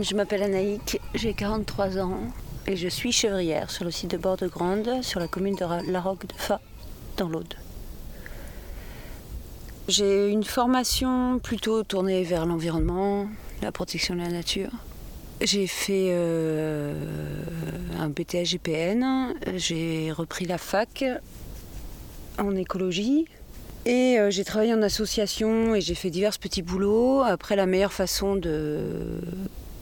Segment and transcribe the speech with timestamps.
[0.00, 2.18] Je m'appelle Anaïk, j'ai 43 ans
[2.66, 6.26] et je suis chevrière sur le site de Borde-Grande, sur la commune de La Roque
[6.26, 6.60] de Fa,
[7.16, 7.54] dans l'Aude.
[9.86, 13.28] J'ai une formation plutôt tournée vers l'environnement,
[13.62, 14.70] la protection de la nature.
[15.40, 16.92] J'ai fait euh,
[18.00, 21.04] un BTS GPN, j'ai repris la fac
[22.38, 23.26] en écologie
[23.86, 27.20] et euh, j'ai travaillé en association et j'ai fait divers petits boulots.
[27.22, 29.20] Après, la meilleure façon de,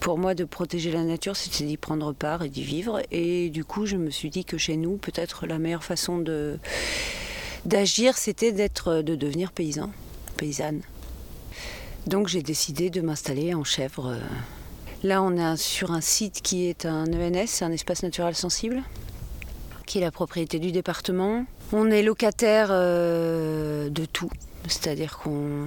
[0.02, 3.00] pour moi de protéger la nature, c'était d'y prendre part et d'y vivre.
[3.12, 6.58] Et du coup, je me suis dit que chez nous, peut-être la meilleure façon de,
[7.66, 9.92] d'agir, c'était d'être, de devenir paysan,
[10.36, 10.80] paysanne.
[12.08, 14.18] Donc j'ai décidé de m'installer en chèvre.
[15.04, 18.82] Là, on est sur un site qui est un ENS, un espace naturel sensible,
[19.86, 21.46] qui est la propriété du département.
[21.72, 24.30] On est locataire euh, de tout,
[24.66, 25.66] c'est-à-dire qu'on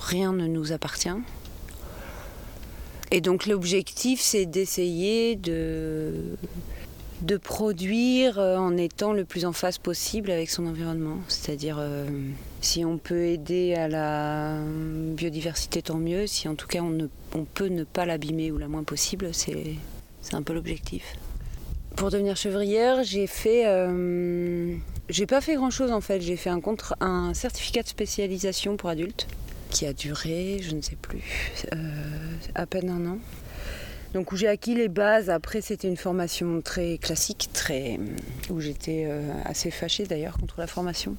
[0.00, 1.10] rien ne nous appartient.
[3.14, 6.14] Et donc l'objectif, c'est d'essayer de,
[7.22, 11.18] de produire euh, en étant le plus en phase possible avec son environnement.
[11.28, 12.08] C'est-à-dire, euh,
[12.60, 14.58] si on peut aider à la
[15.14, 16.26] biodiversité, tant mieux.
[16.26, 19.28] Si en tout cas on, ne, on peut ne pas l'abîmer ou la moins possible,
[19.32, 19.76] c'est
[20.32, 21.14] un peu l'objectif.
[21.94, 23.62] Pour devenir chevrière, j'ai fait...
[23.66, 24.74] Euh,
[25.08, 26.20] j'ai pas fait grand chose en fait.
[26.20, 29.28] J'ai fait un, contre, un certificat de spécialisation pour adultes
[29.70, 31.18] qui a duré, je ne sais plus,
[32.54, 33.18] à peine un an.
[34.12, 35.28] Donc où j'ai acquis les bases.
[35.28, 37.98] Après, c'était une formation très classique, très
[38.48, 41.16] où j'étais euh, assez fâchée d'ailleurs contre la formation.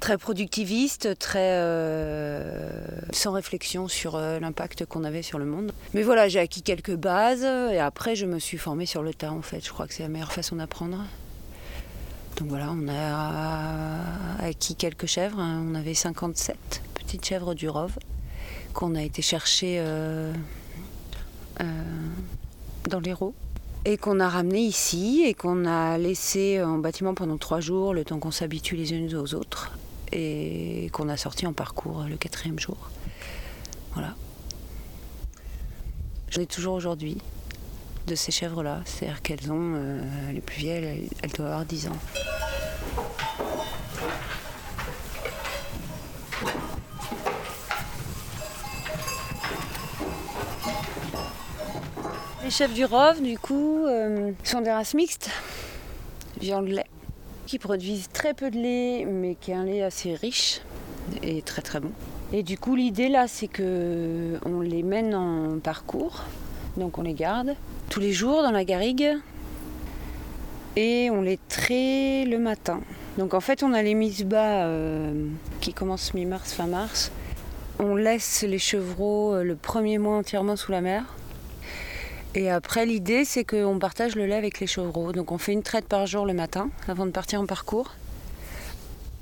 [0.00, 2.70] Très productiviste, très euh,
[3.12, 5.72] sans réflexion sur l'impact qu'on avait sur le monde.
[5.94, 9.30] Mais voilà, j'ai acquis quelques bases et après je me suis formée sur le tas
[9.30, 9.64] en fait.
[9.64, 11.04] Je crois que c'est la meilleure façon d'apprendre.
[12.36, 15.64] Donc voilà, on a acquis quelques chèvres, hein.
[15.68, 17.96] on avait 57 petites chèvres du Rove
[18.72, 20.32] qu'on a été chercher euh,
[21.60, 21.64] euh,
[22.88, 23.34] dans l'Hérault
[23.84, 28.04] et qu'on a ramené ici et qu'on a laissé en bâtiment pendant trois jours, le
[28.04, 29.72] temps qu'on s'habitue les unes aux autres
[30.12, 32.90] et qu'on a sorti en parcours le quatrième jour.
[33.94, 34.14] Voilà.
[36.30, 37.18] J'en ai toujours aujourd'hui
[38.06, 38.80] de ces chèvres-là.
[38.84, 41.98] C'est-à-dire qu'elles ont, euh, les plus vieilles, elles, doivent avoir 10 ans.
[52.52, 55.30] Chefs du Rove, du coup, euh, sont des races mixtes,
[56.38, 56.84] viande-lait,
[57.46, 60.60] qui produisent très peu de lait, mais qui est un lait assez riche
[61.22, 61.90] et très très bon.
[62.30, 66.24] Et du coup, l'idée là, c'est que on les mène en parcours,
[66.76, 67.54] donc on les garde
[67.88, 69.16] tous les jours dans la garrigue
[70.76, 72.80] et on les traite le matin.
[73.16, 75.26] Donc en fait, on a les mises bas euh,
[75.62, 77.12] qui commencent mi-mars, fin mars.
[77.78, 81.04] On laisse les chevreaux euh, le premier mois entièrement sous la mer.
[82.34, 85.12] Et après, l'idée, c'est qu'on partage le lait avec les chevreaux.
[85.12, 87.92] Donc on fait une traite par jour le matin avant de partir en parcours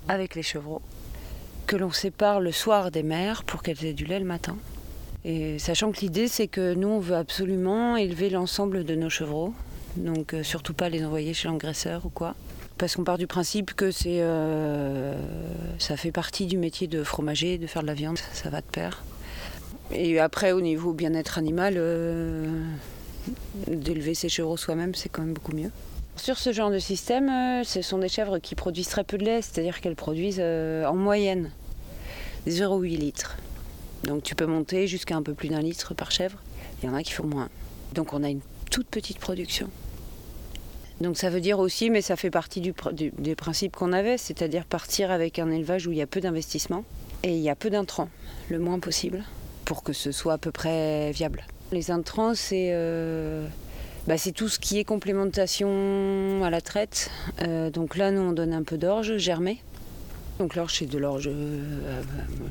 [0.09, 0.83] avec les chevreaux.
[1.67, 4.57] Que l'on sépare le soir des mères pour qu'elles aient du lait le matin.
[5.25, 9.53] Et sachant que l'idée, c'est que nous, on veut absolument élever l'ensemble de nos chevreaux.
[9.97, 12.35] Donc, euh, surtout pas les envoyer chez l'engraisseur ou quoi.
[12.79, 15.15] Parce qu'on part du principe que c'est, euh,
[15.79, 18.67] ça fait partie du métier de fromager, de faire de la viande, ça va de
[18.67, 19.03] pair.
[19.93, 22.49] Et après, au niveau bien-être animal, euh,
[23.67, 25.71] d'élever ses chevreaux soi-même, c'est quand même beaucoup mieux.
[26.17, 29.43] Sur ce genre de système, ce sont des chèvres qui produisent très peu de lait,
[29.43, 31.51] c'est-à-dire qu'elles produisent en moyenne
[32.47, 33.37] 0,8 litres.
[34.05, 36.39] Donc tu peux monter jusqu'à un peu plus d'un litre par chèvre.
[36.83, 37.49] Il y en a qui font moins.
[37.95, 39.69] Donc on a une toute petite production.
[41.01, 44.65] Donc ça veut dire aussi, mais ça fait partie du, des principes qu'on avait, c'est-à-dire
[44.65, 46.85] partir avec un élevage où il y a peu d'investissement
[47.23, 48.11] et il y a peu d'intrants,
[48.51, 49.25] le moins possible,
[49.65, 51.47] pour que ce soit à peu près viable.
[51.73, 53.47] Les intrants, c'est euh,
[54.09, 57.11] bah, tout ce qui est complémentation à la traite.
[57.43, 59.63] Euh, donc là, nous, on donne un peu d'orge germée
[60.39, 62.03] donc l'orge, c'est de l'orge euh,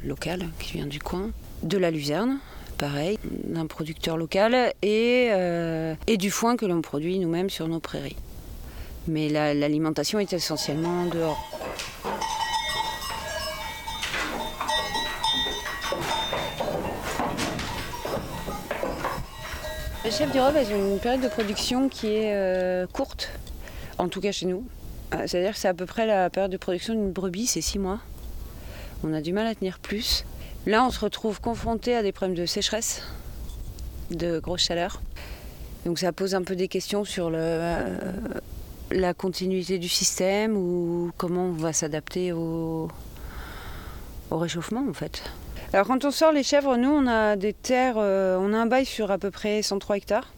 [0.03, 1.31] local qui vient du coin.
[1.63, 2.37] De la luzerne,
[2.77, 4.73] pareil, d'un producteur local.
[4.83, 5.31] Et
[6.19, 8.15] du foin que l'on produit nous-mêmes sur nos prairies.
[9.07, 11.43] Mais l'alimentation est essentiellement dehors.
[20.09, 23.29] Les chefs du elles ont une période de production qui est euh, courte,
[23.99, 24.65] en tout cas chez nous.
[25.13, 27.77] Euh, c'est-à-dire que c'est à peu près la période de production d'une brebis, c'est six
[27.77, 27.99] mois.
[29.03, 30.25] On a du mal à tenir plus.
[30.65, 33.03] Là, on se retrouve confronté à des problèmes de sécheresse,
[34.09, 34.99] de grosse chaleur.
[35.85, 37.95] Donc ça pose un peu des questions sur euh,
[38.89, 42.89] la continuité du système ou comment on va s'adapter au,
[44.31, 45.21] réchauffement en fait.
[45.71, 48.65] Alors quand on sort les chèvres, nous on a des terres, euh, on a un
[48.65, 50.33] bail sur à peu près 103 hectares.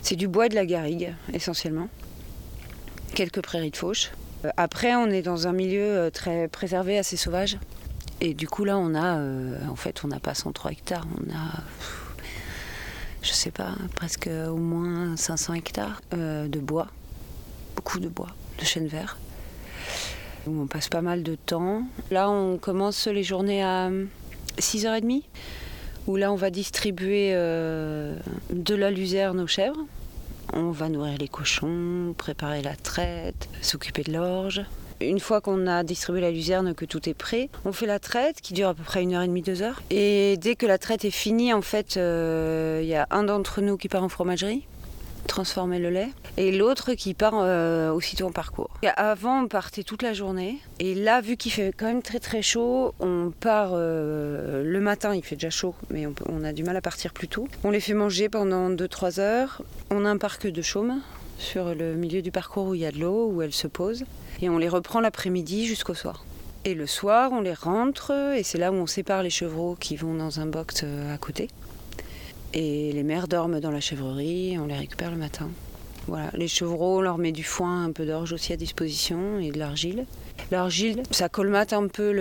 [0.00, 1.88] C'est du bois de la garrigue essentiellement.
[3.16, 4.12] Quelques prairies de fauche.
[4.44, 7.58] Euh, après on est dans un milieu euh, très préservé, assez sauvage.
[8.20, 9.18] Et du coup là on a,
[9.68, 11.64] en fait on n'a pas 103 hectares, on a,
[13.22, 16.86] je sais pas, presque au moins 500 hectares de bois.
[17.74, 19.18] Beaucoup de bois, de chêne vert.
[20.46, 21.82] On passe pas mal de temps.
[22.10, 23.90] Là, on commence les journées à
[24.58, 25.22] 6h30,
[26.06, 28.16] où là, on va distribuer euh,
[28.52, 29.84] de la luzerne aux chèvres.
[30.52, 34.64] On va nourrir les cochons, préparer la traite, s'occuper de l'orge.
[35.00, 38.40] Une fois qu'on a distribué la luzerne, que tout est prêt, on fait la traite
[38.40, 39.82] qui dure à peu près une heure et demie, deux heures.
[39.90, 43.60] Et dès que la traite est finie, en fait, euh, il y a un d'entre
[43.60, 44.64] nous qui part en fromagerie
[45.26, 48.70] transformer le lait, et l'autre qui part euh, aussitôt en parcours.
[48.96, 52.42] avant, on partait toute la journée, et là, vu qu'il fait quand même très très
[52.42, 56.76] chaud, on part euh, le matin, il fait déjà chaud, mais on, a du mal
[56.76, 57.48] à partir plus tôt.
[57.64, 59.62] On les fait manger pendant 2-3 heures.
[59.90, 61.00] On a un parc de chaume
[61.38, 64.04] sur le milieu du parcours où il y a de l'eau, où elles se posent,
[64.40, 66.24] et on les reprend l'après-midi jusqu'au soir.
[66.64, 69.94] Et le soir, on les rentre, et c'est là où on sépare les chevreaux qui
[69.94, 71.48] vont dans un box euh, à côté.
[72.58, 75.50] Et les mères dorment dans la chèvrerie, on les récupère le matin.
[76.06, 79.50] Voilà, les chevreaux, on leur met du foin, un peu d'orge aussi à disposition et
[79.50, 80.06] de l'argile.
[80.50, 82.12] L'argile, ça colmate un peu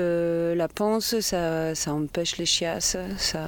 [0.54, 3.48] la panse, ça, empêche les chiasses, ça,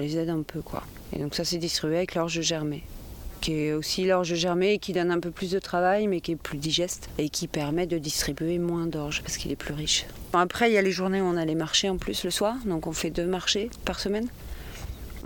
[0.00, 0.84] les aide un peu quoi.
[1.12, 2.84] Et donc ça c'est distribué avec l'orge germée,
[3.40, 6.32] qui est aussi l'orge germée et qui donne un peu plus de travail mais qui
[6.32, 10.06] est plus digeste et qui permet de distribuer moins d'orge parce qu'il est plus riche.
[10.34, 12.54] Après il y a les journées où on a les marchés en plus le soir,
[12.64, 14.28] donc on fait deux marchés par semaine.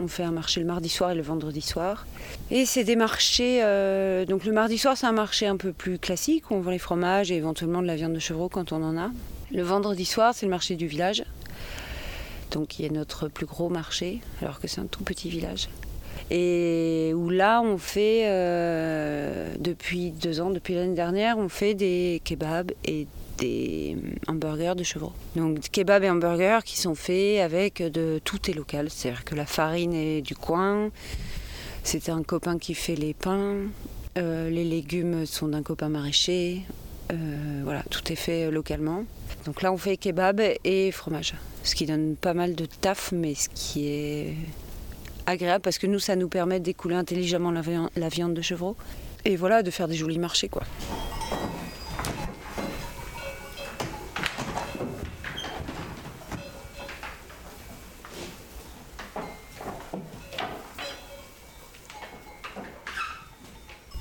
[0.02, 2.06] On fait un marché le mardi soir et le vendredi soir.
[2.50, 3.61] Et c'est des marchés.
[3.62, 6.50] Euh, donc le mardi soir, c'est un marché un peu plus classique.
[6.50, 9.11] On vend les fromages et éventuellement de la viande de chevreau quand on en a.
[9.52, 11.25] Le vendredi soir, c'est le marché du village.
[12.50, 15.69] Donc qui est notre plus gros marché, alors que c'est un tout petit village.
[16.31, 22.23] Et où là, on fait, euh, depuis deux ans, depuis l'année dernière, on fait des
[22.25, 23.06] kebabs et
[23.41, 23.97] des
[24.29, 25.13] hamburgers de chevreau.
[25.35, 29.47] Donc kebab et hamburgers qui sont faits avec de tout est local, c'est-à-dire que la
[29.47, 30.91] farine est du coin.
[31.83, 33.57] C'est un copain qui fait les pains,
[34.19, 36.63] euh, les légumes sont d'un copain maraîcher.
[37.13, 39.05] Euh, voilà, tout est fait localement.
[39.47, 41.35] Donc là, on fait kebab et fromage,
[41.65, 44.35] ce qui donne pas mal de taf, mais ce qui est
[45.27, 48.77] agréable parce que nous, ça nous permet d'écouler intelligemment la viande, la viande de chevreau
[49.25, 50.63] et voilà, de faire des jolis marchés, quoi.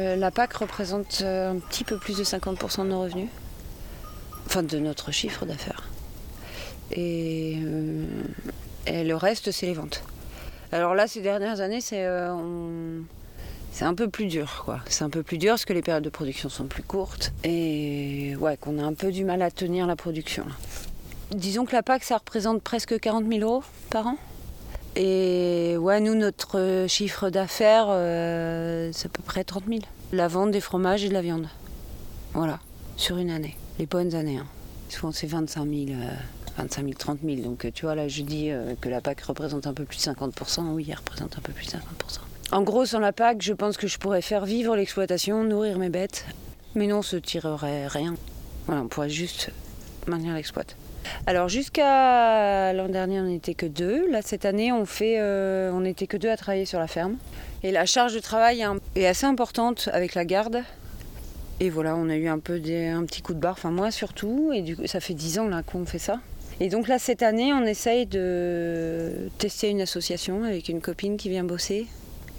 [0.10, 3.30] Euh, la PAC représente euh, un petit peu plus de 50% de nos revenus,
[4.46, 5.90] enfin de notre chiffre d'affaires.
[6.92, 8.06] Et, euh,
[8.88, 10.04] le reste, c'est les ventes.
[10.72, 14.66] Alors là, ces dernières années, c'est un peu plus dur.
[14.88, 18.36] C'est un peu plus dur parce que les périodes de production sont plus courtes et
[18.40, 20.46] ouais, qu'on a un peu du mal à tenir la production.
[21.32, 24.18] Disons que la PAC, ça représente presque 40 000 euros par an.
[24.96, 27.88] Et ouais, nous, notre chiffre d'affaires,
[28.92, 29.82] c'est à peu près 30 000.
[30.12, 31.48] La vente des fromages et de la viande.
[32.34, 32.60] Voilà,
[32.98, 33.56] sur une année.
[33.78, 34.38] Les bonnes années.
[34.38, 34.48] Hein.
[34.90, 36.00] Souvent, c'est 25 000,
[36.58, 37.42] 25 000, 30 000.
[37.42, 40.12] Donc, tu vois, là, je dis euh, que la PAC représente un peu plus de
[40.12, 40.72] 50%.
[40.72, 41.78] Oui, elle représente un peu plus de 50%.
[42.52, 45.90] En gros, sans la PAC, je pense que je pourrais faire vivre l'exploitation, nourrir mes
[45.90, 46.26] bêtes.
[46.74, 48.16] Mais non, on se tirerait rien.
[48.66, 49.52] Voilà, on pourrait juste
[50.08, 50.64] maintenir l'exploit.
[51.28, 54.10] Alors jusqu'à l'an dernier, on n'était que deux.
[54.10, 57.18] Là, cette année, on fait, euh, on n'était que deux à travailler sur la ferme.
[57.64, 58.66] Et la charge de travail
[58.96, 60.64] est assez importante avec la garde.
[61.60, 64.52] Et voilà, on a eu un peu un petit coup de barre, enfin moi surtout.
[64.54, 66.20] Et du coup, ça fait dix ans qu'on fait ça.
[66.62, 71.30] Et donc là, cette année, on essaye de tester une association avec une copine qui
[71.30, 71.88] vient bosser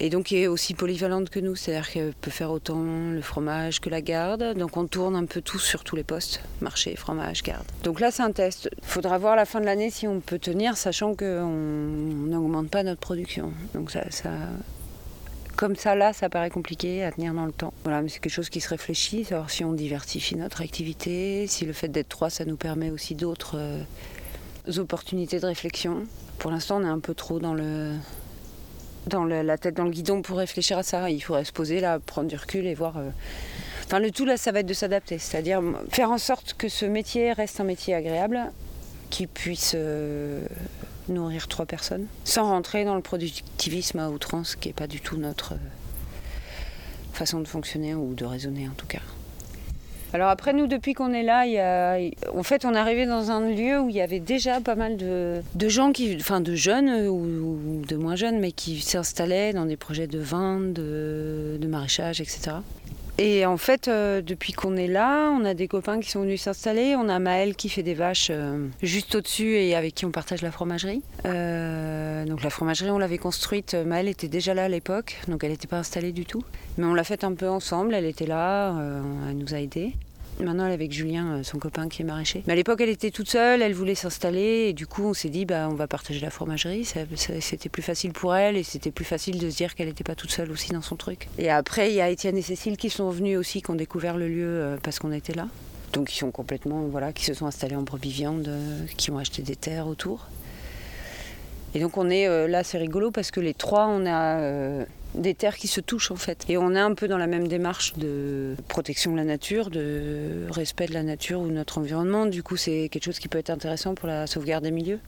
[0.01, 2.81] et donc qui est aussi polyvalente que nous, c'est-à-dire qu'elle peut faire autant
[3.11, 4.57] le fromage que la garde.
[4.57, 7.65] Donc on tourne un peu tous sur tous les postes, marché, fromage, garde.
[7.83, 8.67] Donc là c'est un test.
[8.81, 12.81] Il faudra voir la fin de l'année si on peut tenir, sachant qu'on n'augmente pas
[12.81, 13.53] notre production.
[13.75, 14.01] Donc ça,
[15.55, 17.71] comme ça là, ça paraît compliqué à tenir dans le temps.
[17.83, 21.63] Voilà, mais c'est quelque chose qui se réfléchit, savoir si on diversifie notre activité, si
[21.63, 23.83] le fait d'être trois, ça nous permet aussi d'autres euh,
[24.77, 26.05] opportunités de réflexion.
[26.39, 27.93] Pour l'instant, on est un peu trop dans le
[29.07, 31.09] dans la tête dans le guidon pour réfléchir à ça.
[31.09, 32.97] Il faudrait se poser là, prendre du recul et voir.
[32.97, 33.09] Euh,
[33.85, 36.85] enfin, le tout là, ça va être de s'adapter, c'est-à-dire faire en sorte que ce
[36.85, 38.51] métier reste un métier agréable,
[39.09, 40.45] qui puisse euh,
[41.09, 45.17] nourrir trois personnes, sans rentrer dans le productivisme à outrance, qui n'est pas du tout
[45.17, 45.57] notre euh,
[47.13, 49.01] façon de fonctionner ou de raisonner en tout cas.
[50.13, 51.45] Alors après, nous, depuis qu'on est là,
[52.35, 54.97] en fait, on est arrivé dans un lieu où il y avait déjà pas mal
[54.97, 56.15] de, gens, qui...
[56.19, 57.81] enfin de jeunes ou...
[57.87, 62.57] de moins jeunes, mais qui s'installaient dans des projets de vin, de maraîchage, etc.
[63.23, 66.41] Et en fait, euh, depuis qu'on est là, on a des copains qui sont venus
[66.41, 66.95] s'installer.
[66.95, 70.41] On a Maëlle qui fait des vaches euh, juste au-dessus et avec qui on partage
[70.41, 71.03] la fromagerie.
[71.25, 73.75] Euh, donc la fromagerie, on l'avait construite.
[73.75, 76.41] Maëlle était déjà là à l'époque, donc elle n'était pas installée du tout.
[76.79, 77.93] Mais on l'a faite un peu ensemble.
[77.93, 78.75] Elle était là,
[79.29, 79.93] elle nous a aidés.
[80.39, 82.43] Maintenant, elle est avec Julien, euh, son copain qui est maraîcher.
[82.47, 84.67] Mais à l'époque, elle était toute seule, elle voulait s'installer.
[84.69, 86.85] Et du coup, on s'est dit, bah, on va partager la fromagerie.
[86.85, 90.15] C'était plus facile pour elle et c'était plus facile de se dire qu'elle n'était pas
[90.15, 91.27] toute seule aussi dans son truc.
[91.37, 94.17] Et après, il y a Étienne et Cécile qui sont venus aussi, qui ont découvert
[94.17, 95.47] le lieu euh, parce qu'on était là.
[95.93, 99.17] Donc, ils sont complètement, voilà, qui se sont installés en brebis viande, euh, qui ont
[99.17, 100.27] acheté des terres autour.
[101.75, 105.57] Et donc, on est là, c'est rigolo parce que les trois, on a des terres
[105.57, 106.45] qui se touchent en fait.
[106.49, 110.47] Et on est un peu dans la même démarche de protection de la nature, de
[110.49, 112.25] respect de la nature ou de notre environnement.
[112.25, 114.99] Du coup, c'est quelque chose qui peut être intéressant pour la sauvegarde des milieux.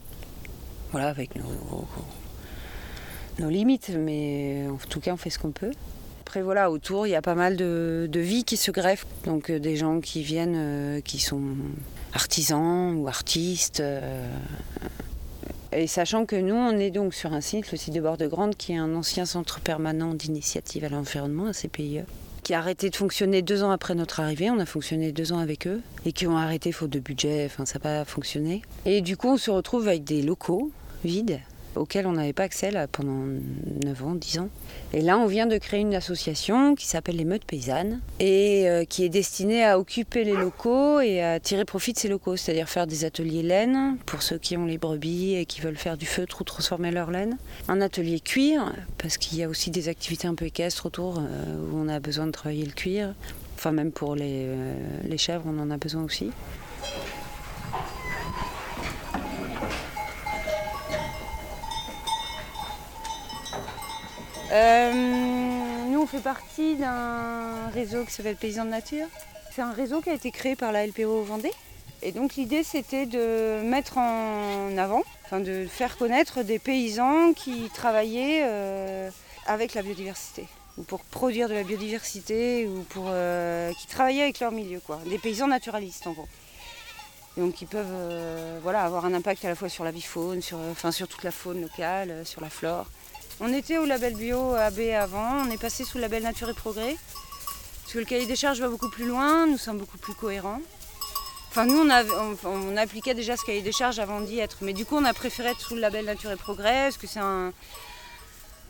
[0.92, 1.88] Voilà, avec nos,
[3.50, 5.72] limites, mais en tout cas, on fait ce qu'on peut.
[6.20, 9.06] Après, voilà, autour, il y a pas mal de, de vie qui se greffent.
[9.24, 11.42] Donc, euh, des gens qui viennent, euh, qui sont
[12.12, 13.80] artisans ou artistes.
[13.80, 14.28] Euh,
[15.74, 18.26] et sachant que nous, on est donc sur un site, le site de Bord de
[18.26, 22.02] Grande, qui est un ancien centre permanent d'initiative à l'environnement, un CPIE,
[22.44, 24.50] qui a arrêté de fonctionner deux ans après notre arrivée.
[24.50, 27.44] On a fonctionné deux ans avec eux et qui ont arrêté faute de budget.
[27.46, 28.62] Enfin, ça n'a pas fonctionné.
[28.84, 30.70] Et du coup, on se retrouve avec des locaux
[31.04, 31.40] vides
[31.76, 33.24] auquel on n'avait pas accès pendant
[33.84, 34.48] 9 ans, 10 ans.
[34.92, 38.84] Et là, on vient de créer une association qui s'appelle les Meutes Paysannes et euh,
[38.84, 42.68] qui est destinée à occuper les locaux et à tirer profit de ces locaux, c'est-à-dire
[42.68, 46.06] faire des ateliers laine pour ceux qui ont les brebis et qui veulent faire du
[46.06, 47.36] feutre ou transformer leur laine.
[47.68, 51.22] Un atelier cuir, parce qu'il y a aussi des activités un peu équestres autour euh,
[51.72, 53.14] où on a besoin de travailler le cuir.
[53.56, 54.74] Enfin, même pour les, euh,
[55.08, 56.30] les chèvres, on en a besoin aussi.
[64.54, 69.06] Nous, on fait partie d'un réseau qui s'appelle Paysans de Nature.
[69.50, 71.52] C'est un réseau qui a été créé par la LPO Vendée.
[72.02, 77.68] Et donc l'idée, c'était de mettre en avant, enfin de faire connaître des paysans qui
[77.74, 79.10] travaillaient euh,
[79.46, 80.46] avec la biodiversité
[80.76, 85.00] ou pour produire de la biodiversité ou pour euh, qui travaillaient avec leur milieu, quoi.
[85.06, 86.28] Des paysans naturalistes en gros.
[87.36, 90.58] donc qui peuvent voilà, avoir un impact à la fois sur la vie faune, sur,
[90.70, 92.86] enfin, sur toute la faune locale, sur la flore.
[93.40, 96.54] On était au label bio AB avant, on est passé sous le label Nature et
[96.54, 96.96] Progrès.
[97.82, 100.60] Parce que le cahier des charges va beaucoup plus loin, nous sommes beaucoup plus cohérents.
[101.50, 101.88] Enfin, nous,
[102.44, 104.58] on, appliquait déjà ce cahier des charges avant d'y être.
[104.62, 107.06] Mais du coup, on a préféré être sous le label Nature et Progrès, parce que
[107.06, 107.52] c'est un,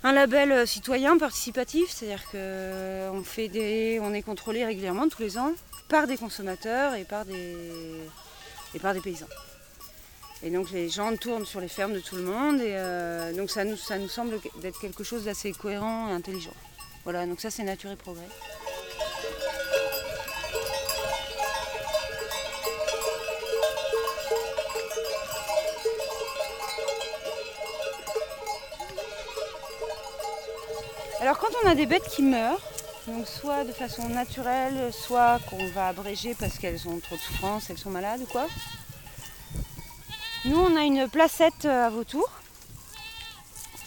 [0.03, 5.53] label euh, citoyen participatif, c'est-à-dire qu'on on est contrôlé régulièrement tous les ans
[5.89, 7.41] par des consommateurs et par des
[9.03, 9.27] paysans.
[10.45, 13.51] Et donc les gens tournent sur les fermes de tout le monde et euh, donc
[13.51, 16.53] ça nous, ça nous semble d'être quelque chose d'assez cohérent et intelligent.
[17.05, 18.29] Voilà, donc ça c'est nature et progrès.
[31.23, 32.61] Alors quand on a des bêtes qui meurent,
[33.07, 37.71] donc soit de façon naturelle, soit qu'on va abréger parce qu'elles ont trop de souffrance,
[37.71, 38.47] elles sont malades ou quoi,
[40.47, 42.29] nous, on a une placette euh, à vautour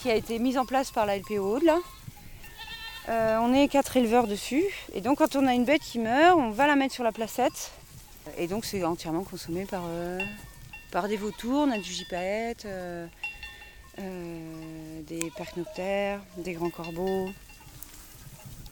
[0.01, 1.77] qui a été mise en place par la LPO là.
[3.09, 4.65] Euh, on est quatre éleveurs dessus.
[4.93, 7.11] Et donc, quand on a une bête qui meurt, on va la mettre sur la
[7.11, 7.71] placette.
[8.37, 10.19] Et donc, c'est entièrement consommé par, euh,
[10.91, 11.67] par des vautours.
[11.67, 12.67] On a du gypaète,
[13.97, 17.29] des percnoptères, des grands corbeaux.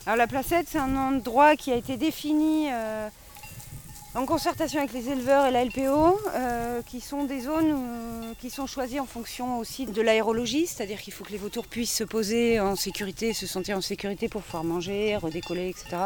[0.05, 2.67] Alors, la placette, c'est un endroit qui a été défini
[4.15, 8.49] en concertation avec les éleveurs et la LPO, euh, qui sont des zones euh, qui
[8.49, 12.05] sont choisies en fonction aussi de l'aérologie, c'est-à-dire qu'il faut que les vautours puissent se
[12.05, 15.97] poser en sécurité, se sentir en sécurité pour pouvoir manger, redécoller, etc.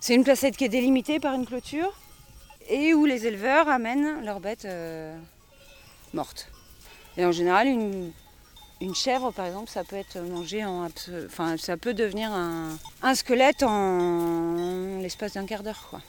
[0.00, 1.92] C'est une placette qui est délimitée par une clôture
[2.68, 5.16] et où les éleveurs amènent leurs bêtes euh,
[6.12, 6.48] mortes.
[7.16, 8.12] Et en général, une,
[8.94, 10.88] chèvre, par exemple, ça peut être mangé en,
[11.26, 16.00] enfin, ça peut devenir un, un squelette en l'espace d'un quart d'heure, quoi.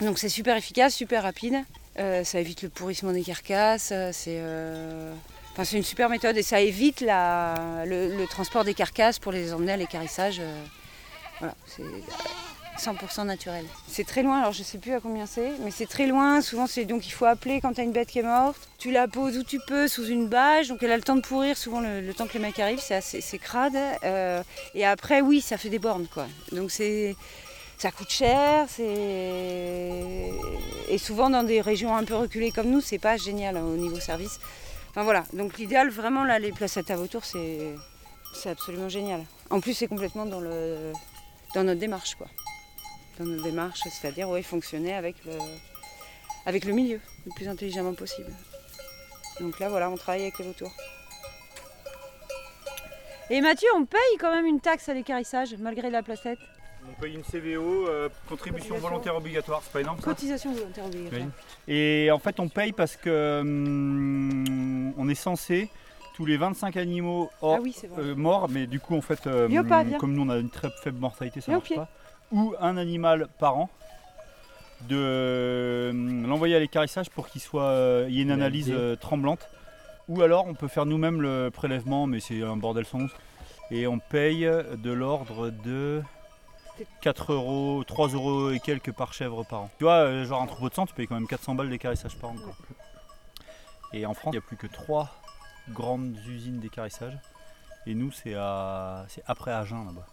[0.00, 1.64] Donc c'est super efficace, super rapide.
[1.98, 3.90] Euh, ça évite le pourrissement des carcasses.
[3.92, 5.14] Euh, euh,
[5.62, 9.76] c'est une super méthode et ça évite le, transport des carcasses pour les emmener à
[9.76, 10.40] l'écarissage.
[11.38, 11.84] voilà, c'est
[12.76, 13.64] 100% naturel.
[13.86, 16.40] C'est très loin, alors je sais plus à combien c'est, mais c'est très loin.
[16.40, 18.68] Souvent, donc il faut appeler quand tu as une bête qui est morte.
[18.78, 21.20] Tu la poses où tu peux, sous une bâche, donc elle a le temps de
[21.20, 21.56] pourrir.
[21.56, 23.78] Souvent, le, temps que les mecs arrivent, c'est crade.
[24.74, 26.26] et après, oui, ça fait des bornes, quoi.
[26.50, 27.14] Donc c'est
[27.78, 30.28] ça coûte cher, et
[30.98, 34.00] souvent dans des régions un peu reculées comme nous, c'est pas génial hein, au niveau
[34.00, 34.38] service.
[34.90, 37.74] Enfin voilà, donc l'idéal vraiment là les placettes à vautours c'est
[38.32, 39.24] c'est absolument génial.
[39.50, 40.92] En plus c'est complètement dans le
[41.54, 42.28] dans notre démarche quoi.
[43.18, 45.32] Dans notre démarche, c'est-à-dire fonctionner avec le
[46.46, 48.32] avec le milieu le plus intelligemment possible.
[49.40, 50.72] Donc là voilà, on travaille avec les vautours.
[53.30, 56.38] Et Mathieu, on paye quand même une taxe à l'écarissage malgré la placette?
[56.90, 61.22] On paye une CVO, euh, contribution volontaire obligatoire, c'est pas énorme ça Cotisation volontaire obligatoire.
[61.68, 61.74] Oui.
[61.74, 65.70] Et en fait, on paye parce que hum, on est censé
[66.14, 69.46] tous les 25 animaux hors- Ah oui, euh, morts, mais du coup, en fait, euh,
[69.48, 69.98] Viens pas, viens.
[69.98, 71.76] comme nous on a une très faible mortalité, ça Viens marche pied.
[71.76, 71.88] pas.
[72.32, 73.70] Ou un animal par an,
[74.88, 78.94] de hum, l'envoyer à l'écarissage pour qu'il soit, euh, il y ait une analyse euh,
[78.96, 79.48] tremblante.
[80.08, 83.08] Ou alors, on peut faire nous-mêmes le prélèvement, mais c'est un bordel sans nom.
[83.70, 86.02] Et on paye de l'ordre de
[87.00, 89.70] 4 euros, 3 euros et quelques par chèvre par an.
[89.78, 92.16] Tu vois, euh, genre un troupeau de sang, tu payes quand même 400 balles d'écarissage
[92.16, 92.36] par an.
[93.92, 95.10] Et en France, il n'y a plus que 3
[95.70, 97.16] grandes usines d'écarissage.
[97.86, 99.06] Et nous, c'est à...
[99.26, 100.06] après Agen là-bas.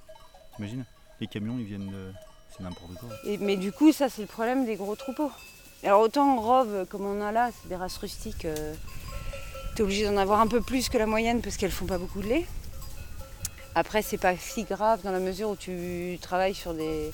[0.56, 0.86] T'imagines?
[1.20, 2.12] Les camions, ils viennent de.
[2.50, 3.10] C'est n'importe quoi.
[3.40, 5.32] Mais du coup, ça, c'est le problème des gros troupeaux.
[5.84, 8.74] Alors, autant en rove, comme on a là, c'est des races rustiques, euh,
[9.76, 12.22] t'es obligé d'en avoir un peu plus que la moyenne parce qu'elles font pas beaucoup
[12.22, 12.46] de lait.
[13.76, 17.12] Après, c'est pas si grave dans la mesure où tu travailles sur des,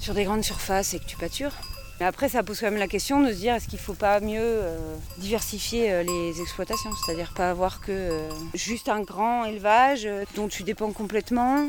[0.00, 1.52] sur des grandes surfaces et que tu pâtures.
[2.00, 4.18] Mais après, ça pose quand même la question de se dire est-ce qu'il faut pas
[4.18, 6.90] mieux euh, diversifier euh, les exploitations?
[6.96, 11.68] C'est-à-dire pas avoir que euh, juste un grand élevage dont tu dépends complètement.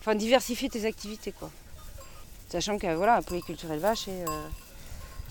[0.00, 1.50] Enfin, diversifier tes activités, quoi.
[2.50, 4.06] Sachant que voilà, la polyculture élevage,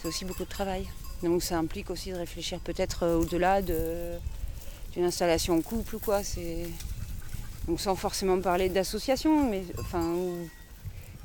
[0.02, 0.88] c'est aussi beaucoup de travail.
[1.24, 4.18] Donc ça implique aussi de réfléchir peut-être au-delà de-
[4.98, 6.24] d'une installation couple ou quoi.
[6.24, 6.68] c'est-
[7.68, 10.50] Donc sans forcément parler d'association, mais enfin ou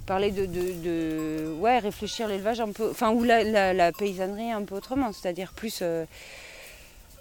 [0.07, 4.75] parler de, de- de- ouais réfléchir l'élevage un peu, enfin ou la, paysannerie un peu
[4.75, 6.05] autrement, c'est-à-dire plus euh,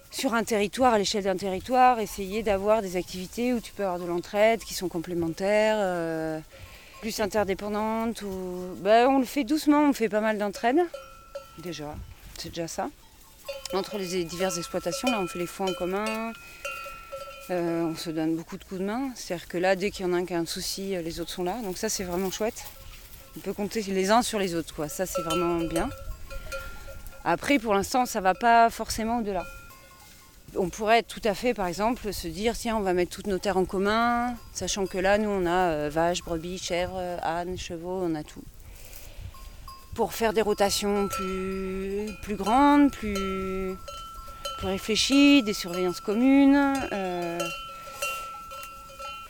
[0.09, 3.99] sur un territoire, à l'échelle d'un territoire, essayer d'avoir des activités où tu peux avoir
[3.99, 5.77] de l'entraide qui sont complémentaires.
[5.79, 6.39] euh,
[6.99, 8.23] plus interdépendantes
[8.83, 10.77] ben, on le fait doucement, on fait pas mal d'entraide
[11.59, 11.95] déjà,
[12.37, 12.89] c'est déjà ça.
[13.73, 16.33] Entre les diverses exploitations, là on fait les foins en commun,
[17.49, 20.09] euh, on se donne beaucoup de coups de main, c'est-à-dire que là dès qu'il y
[20.09, 22.03] en a un qui a un souci, euh, les autres sont là, donc ça c'est
[22.03, 22.63] vraiment chouette.
[23.37, 25.89] On peut compter les uns sur les autres, ça c'est vraiment bien.
[27.23, 29.45] Après pour l'instant ça va pas forcément au-delà.
[30.57, 33.37] On pourrait tout à fait, par exemple, se dire tiens, on va mettre toutes nos
[33.37, 38.01] terres en commun, sachant que là, nous, on a euh, vaches, brebis, chèvres, ânes, chevaux,
[38.03, 38.43] on a tout.
[39.93, 43.75] Pour faire des rotations plus, plus grandes, plus,
[44.57, 46.73] plus réfléchies, des surveillances communes.
[46.93, 47.39] euh.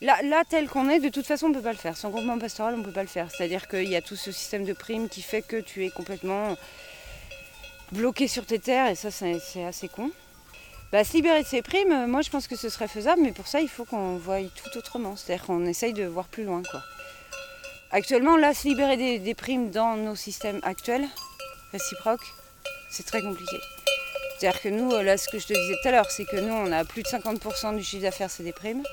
[0.01, 1.95] Là, là, tel qu'on est, de toute façon, on ne peut pas le faire.
[1.95, 3.29] Sans groupement pastoral, on ne peut pas le faire.
[3.29, 6.57] C'est-à-dire qu'il y a tout ce système de primes qui fait que tu es complètement
[7.91, 10.11] bloqué sur tes terres, et ça, c'est assez con.
[10.91, 13.47] Bah, se libérer de ces primes, moi je pense que ce serait faisable, mais pour
[13.47, 15.15] ça il faut qu'on voie tout autrement.
[15.15, 16.63] C'est-à-dire qu'on essaye de voir plus loin.
[16.69, 16.81] Quoi.
[17.93, 21.07] Actuellement, là, se libérer des, primes dans nos systèmes actuels,
[21.71, 22.33] réciproques,
[22.89, 23.57] c'est très compliqué.
[24.37, 26.37] C'est-à-dire que nous, euh, là, ce que je te disais tout à l'heure, c'est que
[26.37, 28.83] nous, on a plus de 50% du chiffre d'affaires, c'est des primes.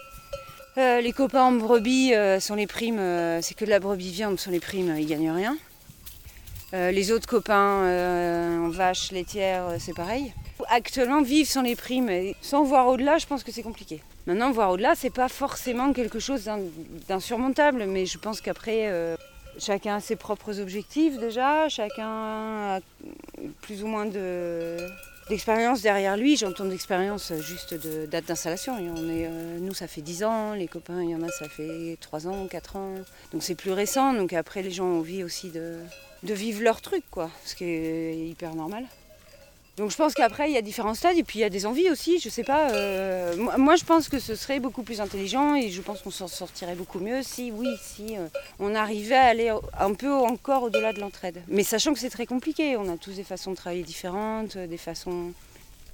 [0.79, 3.01] Euh, les copains en brebis euh, sont les primes,
[3.43, 5.57] c'est que de la brebis viande, sont les primes, ils gagnent rien.
[6.73, 7.83] Les autres copains
[8.63, 10.35] en vaches laitières, euh, c'est pareil.
[10.69, 12.11] Actuellement, vivre sans les primes,
[12.43, 14.03] sans voir au-delà, je pense que c'est compliqué.
[14.29, 16.61] Maintenant, voir au-delà, c'est pas forcément quelque chose d'in-
[17.09, 19.17] d'insurmontable, mais je pense qu'après, euh,
[19.59, 22.07] chacun a ses propres objectifs déjà, chacun
[22.77, 22.81] a
[23.63, 24.77] plus ou moins de
[25.31, 26.37] d'expérience derrière lui.
[26.37, 28.77] J'entends d'expérience juste de date d'installation.
[28.81, 32.27] Euh, nous, ça fait 10 ans, les copains, il y en a, ça fait 3
[32.29, 32.95] ans, 4 ans.
[33.33, 34.13] Donc c'est plus récent.
[34.15, 35.77] Donc après, les gens ont envie aussi de,
[36.23, 38.85] de vivre leur truc, quoi, ce qui est hyper normal.
[39.79, 41.65] Donc je pense qu'après, il y a différents stades et puis il y a des
[41.65, 42.73] envies aussi, je sais pas.
[42.73, 46.27] euh, moi, je pense que ce serait beaucoup plus intelligent et je pense qu'on s'en
[46.27, 48.27] sortirait beaucoup mieux si, oui, si euh,
[48.59, 51.43] on arrivait à aller un peu encore au-delà de l'entraide.
[51.47, 54.67] Mais sachant que c'est très compliqué, on a tous des façons de travailler différentes, euh,
[54.67, 55.33] des façons...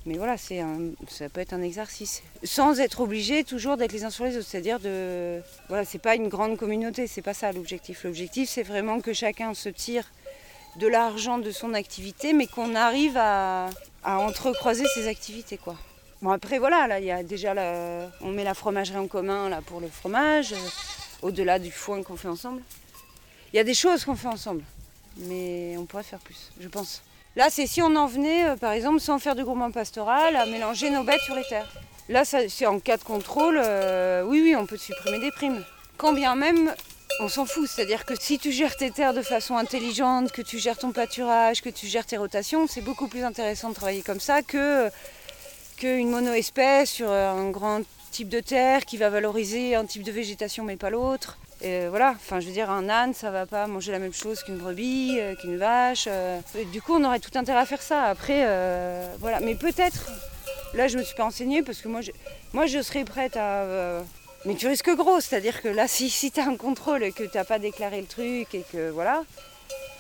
[0.07, 0.63] Mais voilà, c'est
[1.09, 2.23] ça peut être un exercice.
[2.43, 4.47] Sans être obligé toujours d'être les uns sur les autres.
[4.47, 5.41] C'est-à-dire de.
[5.69, 8.05] Voilà, c'est pas une grande communauté, c'est pas ça l'objectif.
[8.05, 10.05] L'objectif, c'est vraiment que chacun se tire
[10.77, 13.71] de l'argent de son activité, mais qu'on arrive à,
[14.05, 15.77] entrecroiser ses activités, quoi.
[16.21, 17.55] Bon, après, voilà, là, il y a déjà
[18.21, 20.69] on met la fromagerie en commun là, pour le fromage, euh,
[21.23, 22.63] au-delà du foin qu'on fait ensemble.
[23.53, 24.63] Il y a des choses qu'on fait ensemble,
[25.19, 27.03] mais on pourrait faire plus, je pense.
[27.37, 30.47] Là, c'est si on en venait, euh, par exemple, sans faire de groupement pastoral, à
[30.47, 31.71] mélanger nos bêtes sur les terres.
[32.09, 35.65] Là, c'est en cas de contrôle, euh, oui, oui, on peut supprimer des primes.
[35.97, 36.75] Quand bien même,
[37.21, 37.69] on s'en fout.
[37.69, 41.63] C'est-à-dire que si tu gères tes terres de façon intelligente, que tu gères ton pâturage,
[41.63, 44.91] que tu gères tes rotations, c'est beaucoup plus intéressant de travailler comme ça que
[45.77, 50.63] qu'une mono-espèce sur un grand type de terre qui va valoriser un type de végétation
[50.63, 51.39] mais pas l'autre.
[51.89, 54.59] Voilà, enfin je veux dire, un âne, ça va pas manger la même chose qu'une
[54.59, 56.05] brebis, euh, qu'une vache.
[56.09, 56.41] Euh.
[56.73, 58.03] du coup, on aurait tout intérêt à faire ça.
[58.03, 59.41] Après, euh, voilà.
[59.41, 60.11] Mais peut-être,
[60.75, 62.01] là, je me suis pas renseignée parce que moi,
[62.53, 64.03] moi, je serais prête à.
[64.45, 67.25] Mais tu risques gros, c'est-à-dire que là, si, si tu as un contrôle et que
[67.25, 69.25] tu n'as pas déclaré le truc et que voilà,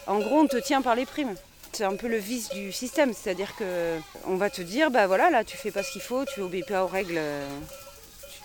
[0.06, 1.34] en gros, on te tient par les primes.
[1.72, 5.30] C'est un peu le vice du système, c'est-à-dire que on va te dire, bah voilà,
[5.30, 7.20] là, tu fais pas ce qu'il faut, tu obéis pas aux règles,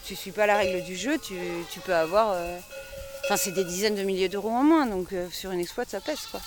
[0.06, 1.36] tu, ne suis pas la règle du jeu, tu,
[1.72, 2.36] tu peux avoir
[3.30, 6.02] Enfin, c'est des dizaines de milliers d'euros en moins, donc euh, sur une exploite, ça
[6.02, 6.40] pèse quoi.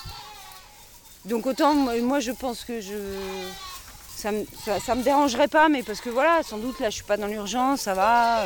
[1.23, 2.95] Donc autant, moi je pense que je.
[4.17, 4.45] Ça me,
[4.85, 7.27] ça, me dérangerait pas, mais parce que voilà, sans doute là je suis pas dans
[7.27, 8.43] l'urgence, ça va.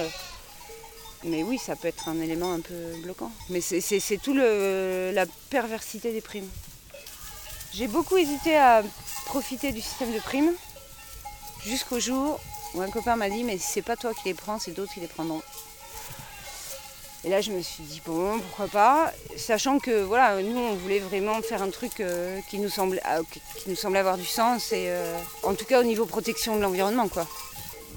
[1.26, 1.28] Euh.
[1.30, 3.32] Mais oui, ça peut être un élément un peu bloquant.
[3.50, 6.50] Mais c'est tout le, la perversité des primes.
[7.74, 8.84] J'ai beaucoup hésité à
[9.26, 10.54] profiter du système de primes
[11.66, 12.40] jusqu'au jour
[12.74, 15.00] où un copain m'a dit mais c'est pas toi qui les prends, c'est d'autres qui
[15.00, 15.42] les prendront.
[17.24, 21.00] Et là, je me suis dit, bon, pourquoi pas, sachant que voilà, nous, on voulait
[21.00, 23.20] vraiment faire un truc euh, qui, nous semblait, ah,
[23.58, 26.62] qui nous semblait avoir du sens, et euh, en tout cas au niveau protection de
[26.62, 27.08] l'environnement.
[27.10, 27.28] quoi.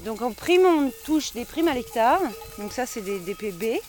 [0.05, 2.19] Donc en prime, on touche des primes à l'hectare,
[2.57, 3.79] donc ça, c'est des DPB,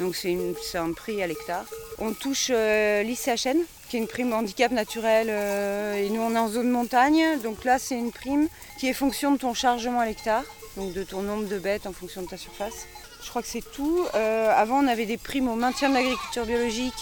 [0.00, 1.64] donc c'est un prix à l'hectare.
[1.98, 6.48] On touche euh, l'ICHN, qui est une prime handicap naturel, et nous, on est en
[6.48, 8.48] zone montagne, donc là, c'est une prime
[8.80, 10.44] qui est fonction de ton chargement à l'hectare,
[10.76, 12.86] donc de ton nombre de bêtes en fonction de ta surface.
[13.22, 14.04] Je crois que c'est tout.
[14.14, 16.92] Euh, avant, on avait des primes au maintien de l'agriculture biologique,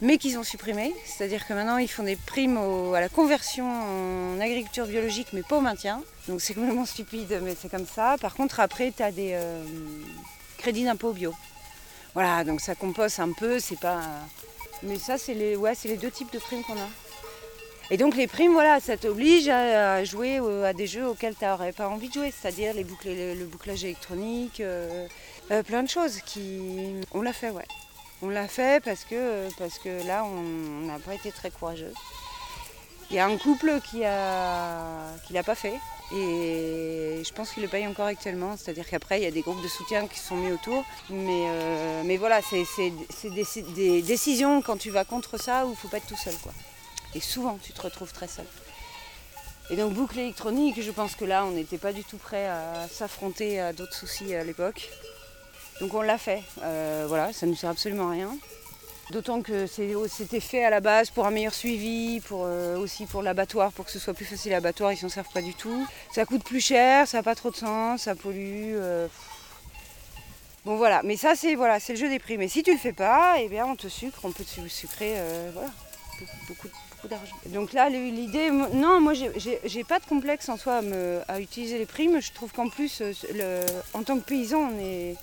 [0.00, 0.94] mais qu'ils ont supprimé.
[1.04, 2.58] C'est-à-dire que maintenant, ils font des primes
[2.94, 6.00] à la conversion en agriculture biologique, mais pas au maintien.
[6.28, 8.16] Donc c'est complètement stupide, mais c'est comme ça.
[8.20, 9.62] Par contre, après, tu as des euh,
[10.58, 11.34] crédits d'impôt bio.
[12.14, 14.00] Voilà, donc ça compose un peu, c'est pas.
[14.82, 16.88] Mais ça, c'est les, ouais, les deux types de primes qu'on a.
[17.90, 21.72] Et donc les primes, voilà, ça t'oblige à, jouer à des jeux auxquels tu n'aurais
[21.72, 22.84] pas envie de jouer, c'est-à-dire les
[23.34, 25.06] le, bouclage électronique, euh,
[25.50, 26.60] euh, plein de choses qui.
[27.12, 27.66] On l'a fait, ouais.
[28.22, 31.92] On l'a fait parce que, parce que là, on n'a pas été très courageux.
[33.14, 35.78] Il y a un couple qui a qui l'a pas fait
[36.12, 38.56] et je pense qu'il le paye encore actuellement.
[38.56, 40.84] C'est-à-dire qu'après, il y a des groupes de soutien qui sont mis autour.
[41.10, 42.64] Mais, euh, mais voilà, c'est
[43.30, 43.46] des,
[43.76, 46.34] des, décisions quand tu vas contre ça où il ne faut pas être tout seul.
[46.42, 46.52] quoi.
[47.14, 48.46] Et souvent, tu te retrouves très seul.
[49.70, 52.88] Et donc, boucle électronique, je pense que là, on n'était pas du tout prêt à
[52.90, 54.90] s'affronter à d'autres soucis à l'époque.
[55.80, 56.42] Donc, on l'a fait.
[56.64, 58.36] Euh, voilà, ça ne nous sert absolument à rien.
[59.10, 63.22] D'autant que c'était fait à la base pour un meilleur suivi, pour, euh, aussi pour
[63.22, 65.86] l'abattoir, pour que ce soit plus facile à l'abattoir, ils s'en servent pas du tout.
[66.12, 68.74] Ça coûte plus cher, ça n'a pas trop de sens, ça pollue.
[68.76, 69.06] Euh,
[70.64, 72.38] bon voilà, mais ça c'est voilà, le jeu des prix.
[72.38, 75.16] Mais si tu le fais pas, eh bien on te sucre, on peut te sucrer
[75.52, 75.70] voilà,
[76.48, 76.68] beaucoup,
[77.08, 77.36] d'argent.
[77.46, 80.80] Donc là, l'idée, non, moi, j'ai pas de complexe en soi
[81.28, 82.20] à, utiliser les primes.
[82.20, 85.16] Je trouve qu'en plus, euh, en tant que paysan, on est,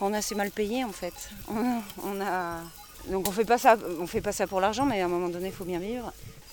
[0.00, 1.14] on assez mal payé en fait.
[1.48, 2.60] On, a,
[3.08, 5.46] donc on fait pas ça, fait pas ça pour l'argent, mais à un moment donné,
[5.48, 6.12] il faut bien vivre.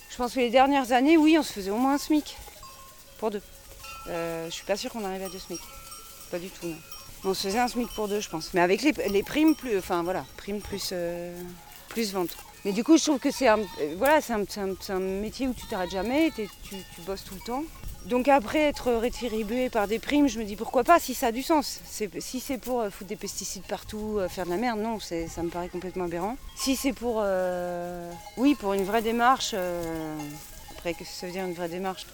[0.09, 2.35] Je pense que les dernières années, oui, on se faisait au moins un SMIC
[3.19, 3.41] pour deux.
[4.07, 5.59] Euh, je suis pas sûre qu'on arrive à deux SMIC.
[6.31, 6.67] Pas du tout.
[6.67, 6.75] Non.
[7.25, 8.53] On se faisait un SMIC pour deux, je pense.
[8.53, 11.35] Mais avec les, primes plus, enfin voilà, primes plus, euh,
[12.13, 12.35] vente.
[12.65, 15.67] Mais du coup, je trouve que c'est un, euh, voilà, c'est un, métier où tu
[15.67, 16.47] t'arrêtes jamais, tu,
[17.05, 17.63] bosses tout le temps.
[18.05, 21.31] Donc après, être rétribué par des primes, je me dis pourquoi pas si ça a
[21.31, 21.79] du sens.
[21.85, 25.43] Si c'est pour euh, foutre des pesticides partout, euh, faire de la merde, non, ça
[25.43, 26.37] me paraît complètement aberrant.
[26.55, 27.23] Si c'est pour,
[28.37, 29.53] oui, pour une vraie démarche,
[30.71, 32.05] après, qu'est-ce que ça veut dire une vraie démarche?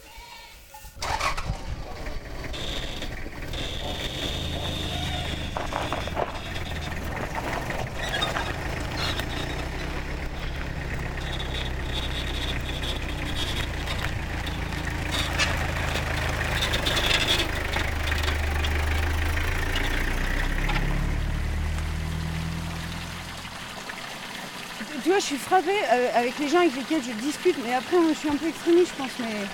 [25.46, 28.36] Frappée euh, avec les gens avec lesquels je discute, mais après, moi, je suis un
[28.36, 29.48] peu extrémiste, je pense, mais.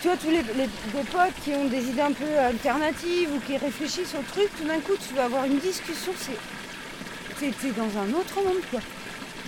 [0.00, 4.14] Tu vois, tous les, potes qui ont des idées un peu alternatives ou qui réfléchissent
[4.14, 6.38] au truc, tout d'un coup, tu vas avoir une discussion, c'est.
[7.38, 8.80] T'es dans un autre monde, quoi.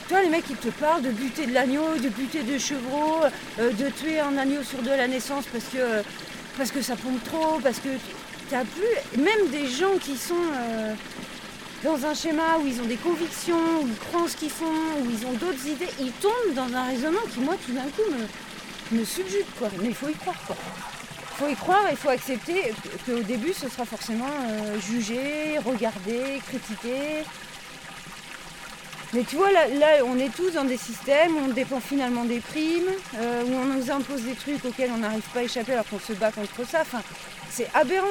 [0.08, 3.20] Tu vois, les mecs, ils te parlent de buter de l'agneau, de buter de chevreaux,
[3.60, 6.02] euh, de tuer un agneau sur deux à la naissance parce que,
[6.56, 7.88] parce que ça pompe trop, parce que
[8.50, 9.22] t'as plus.
[9.22, 10.34] Même des gens qui sont.
[10.34, 10.94] Euh,
[11.84, 14.66] dans un schéma où ils ont des convictions, où ils croient en ce qu'ils font,
[15.00, 18.10] où ils ont d'autres idées, ils tombent dans un raisonnement qui, moi, tout d'un coup,
[18.92, 19.46] me, me subjugue.
[19.58, 19.68] Quoi.
[19.80, 20.36] Mais il faut y croire.
[20.48, 22.72] Il faut y croire et il faut accepter
[23.04, 27.24] qu'au début, ce sera forcément euh, jugé, regardé, critiqué.
[29.14, 32.24] Mais tu vois, là, là, on est tous dans des systèmes où on dépend finalement
[32.24, 35.72] des primes, euh, où on nous impose des trucs auxquels on n'arrive pas à échapper
[35.72, 36.82] alors qu'on se bat contre ça.
[36.82, 37.02] Enfin,
[37.50, 38.06] c'est aberrant.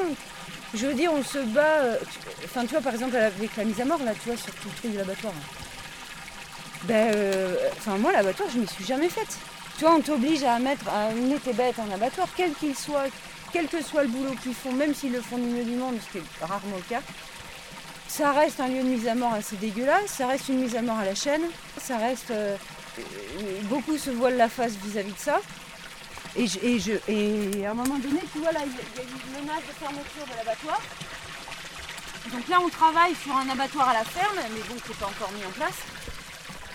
[0.74, 1.80] Je veux dire, on se bat.
[1.82, 1.98] euh,
[2.46, 4.70] Enfin, tu vois, par exemple, avec la mise à mort, là, tu vois, sur tout
[4.70, 5.34] le truc de l'abattoir.
[6.84, 9.38] Ben, euh, enfin, moi, l'abattoir, je m'y suis jamais faite.
[9.78, 13.06] Tu vois, on t'oblige à mettre, à amener tes bêtes en abattoir, quel qu'il soit,
[13.52, 15.96] quel que soit le boulot qu'ils font, même s'ils le font du mieux du monde,
[16.06, 17.02] ce qui est rarement le cas.
[18.08, 20.82] Ça reste un lieu de mise à mort assez dégueulasse, ça reste une mise à
[20.82, 21.44] mort à la chaîne,
[21.80, 22.32] ça reste.
[22.32, 22.56] euh,
[23.64, 25.40] beaucoup se voilent la face vis-à-vis de ça.
[26.38, 30.26] Et, à un moment donné, tu vois, là, il y a une menace de fermeture
[30.26, 30.82] de l'abattoir.
[32.32, 35.08] Donc là, on travaille sur un abattoir à la ferme, mais bon, qui n'est pas
[35.08, 35.80] encore mis en place.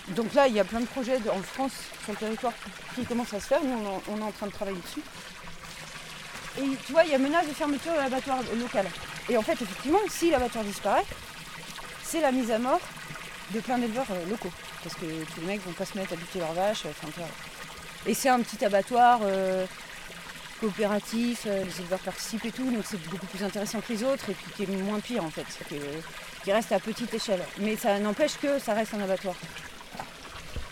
[0.09, 2.53] Donc là, il y a plein de projets en France, sur le territoire,
[2.95, 3.63] qui commencent à se faire.
[3.63, 3.75] Nous,
[4.07, 5.01] on, est en train de travailler dessus.
[6.59, 8.85] Et tu vois, il y a menace de fermeture de l'abattoir local.
[9.29, 11.05] Et en fait, effectivement, si l'abattoir disparaît,
[12.03, 12.79] c'est la mise à mort
[13.53, 14.51] de plein d'éleveurs euh, locaux.
[14.83, 16.85] Parce que tous les mecs vont pas se mettre à buter leurs vaches.
[16.85, 17.23] enfin.
[18.07, 19.65] Et c'est un petit abattoir euh,
[20.61, 24.29] coopératif, euh, les éleveurs participent et tout, donc c'est beaucoup plus intéressant que les autres
[24.29, 26.03] et puis qui est moins pire en fait, qui, est-
[26.43, 27.41] qui reste à petite échelle.
[27.59, 29.35] Mais ça n'empêche que ça reste un abattoir.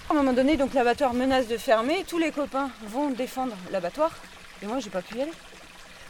[0.09, 4.11] À un moment donné, donc l'abattoir menace de fermer, tous les copains vont défendre l'abattoir
[4.63, 5.31] et moi j'ai pas pu y aller.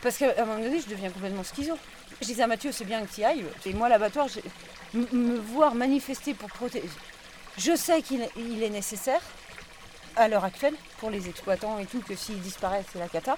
[0.01, 1.75] Parce qu'à un moment donné, je deviens complètement schizo.
[2.21, 3.43] Je disais à Mathieu, c'est bien que tu ailles.
[3.65, 4.27] Et moi, l'abattoir,
[4.93, 6.87] me voir manifester pour protéger.
[7.57, 9.21] Je sais qu'il est- il est nécessaire
[10.15, 13.37] à l'heure actuelle pour les exploitants et tout, que s'il disparaît, c'est la cata.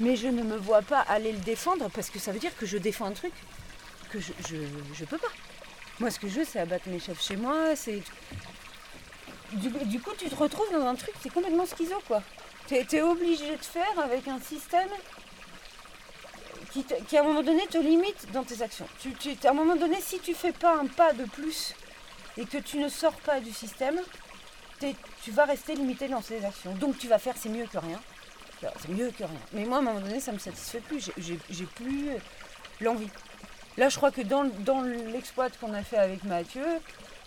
[0.00, 2.64] Mais je ne me vois pas aller le défendre parce que ça veut dire que
[2.66, 3.32] je défends un truc
[4.10, 4.56] que je, je,
[4.94, 5.28] je peux pas.
[6.00, 7.76] Moi, ce que je veux, c'est abattre mes chefs chez moi.
[7.76, 8.02] C'est
[9.52, 12.22] du, du coup, tu te retrouves dans un truc, c'est complètement schizo, quoi.
[12.66, 14.88] T'es es obligé de faire avec un système
[16.72, 18.86] qui, te- qui, à un moment donné te limite dans tes actions.
[19.00, 21.74] Tu, tu- à un moment donné, si tu fais pas un pas de plus
[22.38, 24.00] et que tu ne sors pas du système,
[25.22, 26.74] tu vas rester limité dans tes actions.
[26.74, 28.00] Donc tu vas faire c'est mieux que rien.
[28.60, 29.40] C'est mieux que rien.
[29.52, 31.10] Mais moi, à un moment donné, ça me satisfait plus.
[31.16, 32.10] J'ai- plus
[32.80, 33.08] l'envie.
[33.78, 36.66] Là, je crois que dans, dans l'exploit qu'on a fait avec Mathieu,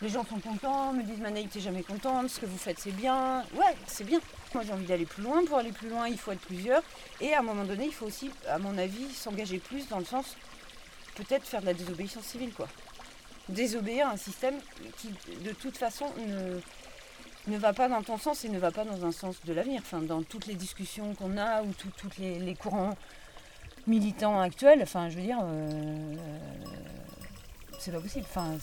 [0.03, 2.91] les gens sont contents, me disent Manaï, t'es jamais contente, ce que vous faites, c'est
[2.91, 3.43] bien.
[3.55, 4.19] Ouais, c'est bien.
[4.53, 5.43] Moi, j'ai envie d'aller plus loin.
[5.45, 6.83] Pour aller plus loin, il faut être plusieurs.
[7.19, 10.05] Et à un moment donné, il faut aussi, à mon avis, s'engager plus dans le
[10.05, 10.35] sens,
[11.15, 12.67] peut-être faire de la désobéissance civile, quoi.
[13.49, 14.55] Désobéir à un système
[14.97, 15.09] qui,
[15.43, 16.59] de toute façon, ne,
[17.47, 19.81] ne va pas dans ton sens et ne va pas dans un sens de l'avenir.
[19.83, 22.95] Enfin, dans toutes les discussions qu'on a ou tous les, courants
[23.87, 26.15] militants actuels, enfin, je veux dire, euh,
[27.79, 28.25] c'est pas possible.
[28.29, 28.57] Enfin,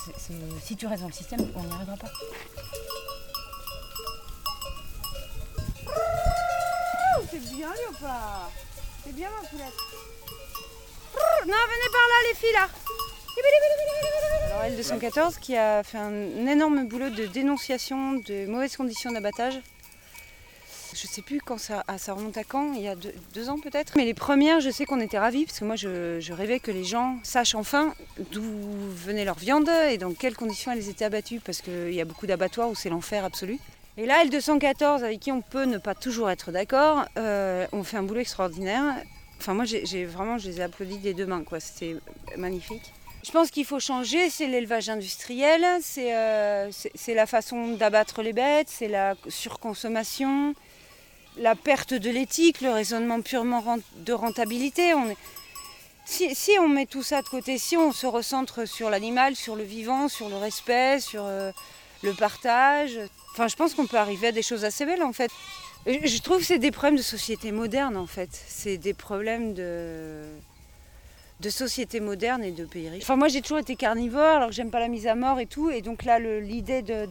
[0.63, 2.11] si tu restes dans le système, on n'y arrivera pas.
[7.31, 8.51] C'est bien, Léopard
[9.05, 9.75] C'est bien, ma poulette
[11.47, 12.69] Non, venez par là, les filles, là
[14.47, 19.61] alors L214 qui a fait un énorme boulot de dénonciation de mauvaises conditions d'abattage.
[20.93, 23.61] Je sais plus quand ça, ah, ça remonte à quand, il y a deux, ans
[23.61, 23.93] peut-être.
[23.97, 26.85] Mais les premières, je sais qu'on était ravis parce que moi je, rêvais que les
[26.85, 27.95] gens sachent enfin
[28.33, 28.43] d'où
[28.97, 32.27] venait leur viande et dans quelles conditions elles étaient abattues parce qu'il y a beaucoup
[32.27, 33.59] d'abattoirs où c'est l'enfer absolu.
[33.97, 37.97] Et là, L214, avec qui on peut ne pas toujours être d'accord, euh, on fait
[37.97, 38.83] un boulot extraordinaire.
[39.39, 41.61] Enfin, moi, j'ai- vraiment, je les ai applaudis des deux mains, quoi.
[41.61, 41.97] C'était
[42.37, 42.93] magnifique.
[43.23, 48.33] Je pense qu'il faut changer, c'est l'élevage industriel, c'est euh, c'est- la façon d'abattre les
[48.33, 50.55] bêtes, c'est la surconsommation,
[51.37, 53.63] la perte de l'éthique, le raisonnement purement
[53.97, 54.95] de rentabilité.
[56.07, 59.63] Si, on met tout ça de côté, si on se recentre sur l'animal, sur le
[59.63, 61.53] vivant, sur le respect, sur euh,
[62.03, 62.99] le partage,
[63.33, 65.31] enfin, je pense qu'on peut arriver à des choses assez belles en fait.
[65.87, 68.31] Je trouve que c'est des problèmes de société moderne en fait.
[68.49, 70.25] C'est des problèmes de
[71.41, 73.03] de société moderne et de pays riches.
[73.03, 75.47] Enfin, moi, j'ai toujours été carnivore, alors que j'aime pas la mise à mort et
[75.47, 75.71] tout.
[75.71, 77.07] Et donc là, l'idée de,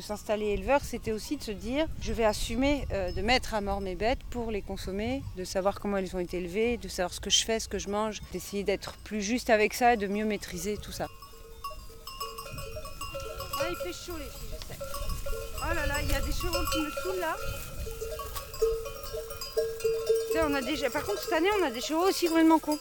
[0.00, 3.80] s'installer éleveur, c'était aussi de se dire, je vais assumer euh, de mettre à mort
[3.80, 7.20] mes bêtes pour les consommer, de savoir comment elles ont été élevées, de savoir ce
[7.20, 10.06] que je fais, ce que je mange, d'essayer d'être plus juste avec ça et de
[10.06, 11.08] mieux maîtriser tout ça.
[13.60, 14.80] Ah, il fait chaud les filles, je sais.
[15.58, 17.36] Oh là là, il y a des chevaux qui me saoulent là.
[20.92, 22.78] Par contre, cette année, on a des chevaux aussi complètement cons.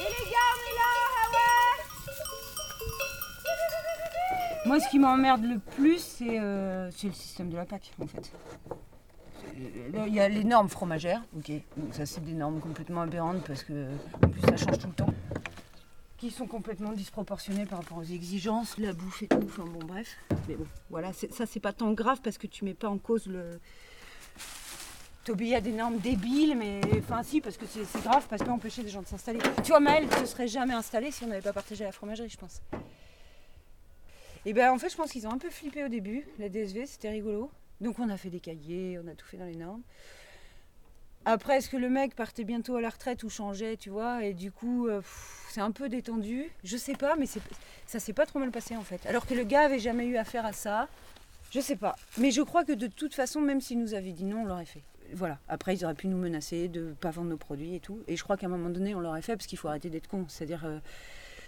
[0.00, 2.16] Et les gars, on est là, ah ouais
[4.64, 8.32] Moi, ce qui m'emmerde le plus, c'est euh, le système de la PAC, en fait.
[9.58, 11.52] Euh, Il y a les normes fromagères, ok.
[11.76, 13.88] Donc ça, c'est des normes complètement aberrantes parce que,
[14.24, 15.12] en plus, ça change tout le temps.
[16.16, 19.42] Qui sont complètement disproportionnées par rapport aux exigences, la bouffe et tout.
[19.44, 20.16] Enfin bon, bref.
[20.48, 23.26] Mais bon, voilà, ça, c'est pas tant grave parce que tu mets pas en cause
[23.26, 23.60] le,
[25.24, 28.82] t'obéis à des normes débiles, mais enfin si, parce que c'est grave, parce qu'on empêcher
[28.82, 29.40] des gens de s'installer.
[29.62, 32.28] Tu vois, Maëlle ne se serait jamais installée si on n'avait pas partagé la fromagerie,
[32.28, 32.62] je pense.
[34.46, 36.86] Et ben en fait, je pense qu'ils ont un peu flippé au début, la DSV,
[36.86, 37.50] c'était rigolo.
[37.80, 39.82] Donc on a fait des cahiers, on a tout fait dans les normes.
[41.26, 44.32] Après, est-ce que le mec partait bientôt à la retraite ou changeait, tu vois Et
[44.32, 45.02] du coup, euh,
[45.50, 46.50] c'est un peu détendu.
[46.64, 47.26] Je sais pas, mais
[47.86, 49.04] ça s'est pas trop mal passé en fait.
[49.04, 50.88] Alors que le gars avait jamais eu affaire à ça.
[51.50, 51.96] Je sais pas.
[52.16, 54.64] Mais je crois que de toute façon, même s'il nous avait dit non, on l'aurait
[54.64, 54.82] fait.
[55.14, 55.38] Voilà.
[55.48, 58.00] Après, ils auraient pu nous menacer de ne pas vendre nos produits et tout.
[58.08, 60.08] Et je crois qu'à un moment donné, on l'aurait fait parce qu'il faut arrêter d'être
[60.08, 60.24] con.
[60.28, 60.78] C'est-à-dire, euh,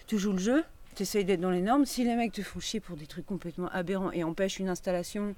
[0.06, 1.86] tu joues le jeu, tu essayes d'être dans les normes.
[1.86, 5.34] Si les mecs te font chier pour des trucs complètement aberrants et empêchent une installation,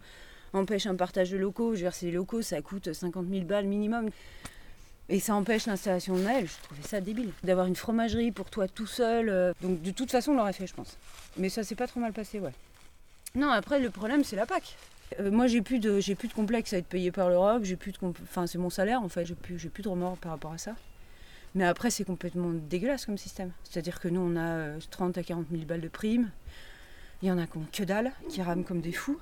[0.52, 3.66] empêchent un partage de locaux, je veux dire, ces locaux, ça coûte 50 000 balles
[3.66, 4.10] minimum.
[5.08, 6.46] Et ça empêche l'installation de Noël.
[6.46, 7.30] Je trouvais ça débile.
[7.42, 9.28] D'avoir une fromagerie pour toi tout seul.
[9.28, 10.96] Euh, donc de toute façon, on l'aurait fait, je pense.
[11.36, 12.52] Mais ça s'est pas trop mal passé, ouais.
[13.34, 14.76] Non, après, le problème, c'est la PAC.
[15.20, 17.64] Euh, moi, j'ai plus de, j'ai plus de complexe à être payé par l'Europe.
[17.64, 19.24] J'ai plus de, enfin, c'est mon salaire en fait.
[19.24, 20.74] J'ai plus, j'ai plus de remords par rapport à ça.
[21.54, 23.52] Mais après, c'est complètement dégueulasse comme système.
[23.62, 26.30] C'est-à-dire que nous, on a 30 euh, à 40 000 balles de primes.
[27.22, 29.20] Il y en a qui ont que dalle, qui rament comme des fous.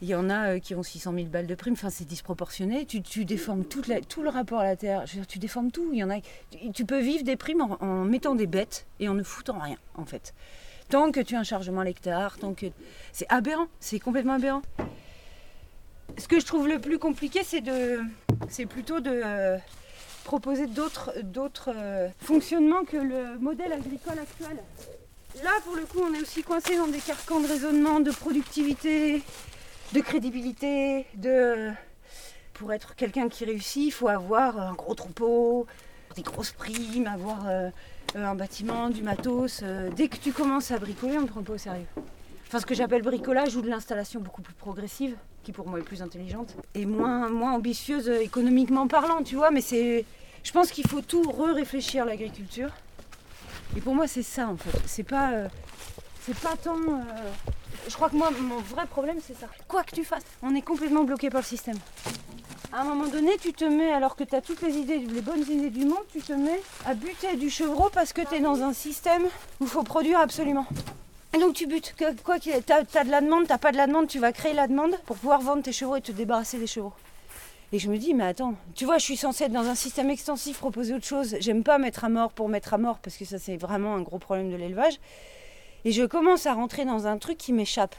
[0.00, 1.74] Il y en a euh, qui ont 600 000 balles de primes.
[1.74, 2.84] Enfin, c'est disproportionné.
[2.84, 5.04] Tu, tu déformes tout le rapport à la terre.
[5.28, 5.88] Tu déformes tout.
[5.92, 6.16] Il y en a.
[6.74, 9.76] Tu, peux vivre des primes en, en, mettant des bêtes et en ne foutant rien,
[9.94, 10.34] en fait.
[10.92, 12.66] Tant que tu as un chargement l'hectare, tant que.
[13.12, 13.66] C'est aberrant.
[13.80, 14.60] C'est complètement aberrant
[16.18, 18.00] ce que je trouve le plus compliqué, c'est de,
[18.50, 19.56] c'est plutôt de euh,
[20.24, 24.58] proposer d'autres, d'autres euh, fonctionnements que le modèle agricole actuel.
[25.42, 29.22] Là, pour le coup, on est aussi coincé dans des carcans de raisonnement, de productivité,
[29.94, 31.70] de crédibilité, de
[32.52, 35.66] pour être quelqu'un qui réussit, il faut avoir un gros troupeau,
[36.14, 37.70] des grosses primes, avoir euh,
[38.14, 39.62] un bâtiment, du matos.
[39.96, 41.86] dès que tu commences à bricoler, on ne prend pas au sérieux.
[42.46, 45.82] Enfin, ce que j'appelle bricolage ou de l'installation beaucoup plus progressive qui pour moi est
[45.82, 49.50] plus intelligente et moins, moins ambitieuse économiquement parlant, tu vois.
[49.50, 50.04] Mais c'est,
[50.42, 52.70] je pense qu'il faut tout re-réfléchir l'agriculture.
[53.76, 54.78] Et pour moi, c'est ça en fait.
[54.86, 55.48] C'est pas, euh,
[56.20, 56.76] c'est pas tant.
[56.76, 57.00] Euh,
[57.88, 59.48] je crois que moi, mon vrai problème, c'est ça.
[59.66, 61.78] Quoi que tu fasses, on est complètement bloqué par le système.
[62.70, 65.20] À un moment donné, tu te mets, alors que tu as toutes les idées, les
[65.20, 68.40] bonnes idées du monde, tu te mets à buter du chevreau parce que tu es
[68.40, 69.24] dans un système
[69.60, 70.66] où il faut produire absolument.
[71.34, 71.94] Et donc tu butes.
[72.24, 74.52] Quoi qu'il tu as, de la demande, t'as pas de la demande, tu vas créer
[74.52, 76.92] la demande pour pouvoir vendre tes chevaux et te débarrasser des chevaux.
[77.72, 80.10] Et je me dis, mais attends, tu vois, je suis censée être dans un système
[80.10, 81.36] extensif, proposer autre chose.
[81.40, 84.02] J'aime pas mettre à mort pour mettre à mort parce que ça, c'est vraiment un
[84.02, 85.00] gros problème de l'élevage.
[85.86, 87.96] Et je commence à rentrer dans un truc qui m'échappe.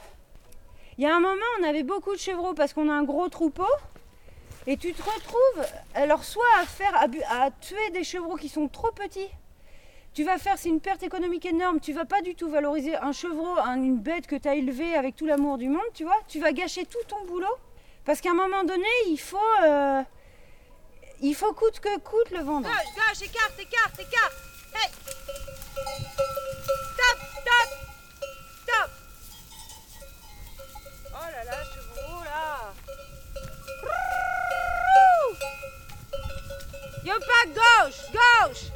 [0.96, 3.28] Il y a un moment, on avait beaucoup de chevaux parce qu'on a un gros
[3.28, 3.66] troupeau.
[4.66, 6.94] Et tu te retrouves, alors soit à faire,
[7.30, 9.28] à tuer des chevaux qui sont trop petits
[10.14, 11.80] tu vas faire, c'est une perte économique énorme.
[11.80, 15.16] Tu vas pas du tout valoriser un chevreau, une bête que tu as élevée avec
[15.16, 16.16] tout l'amour du monde, tu vois.
[16.28, 17.56] Tu vas gâcher tout ton boulot.
[18.04, 19.38] Parce qu'à un moment donné, il faut.
[19.64, 20.02] Euh,
[21.20, 22.68] il faut coûte que coûte le vendre.
[22.68, 24.34] Écarte, écarte, écarte
[26.94, 27.68] Stop, stop
[28.62, 28.90] Stop
[31.10, 32.74] Oh là là, chevreau là
[37.04, 38.72] Yo pas gauche, gauche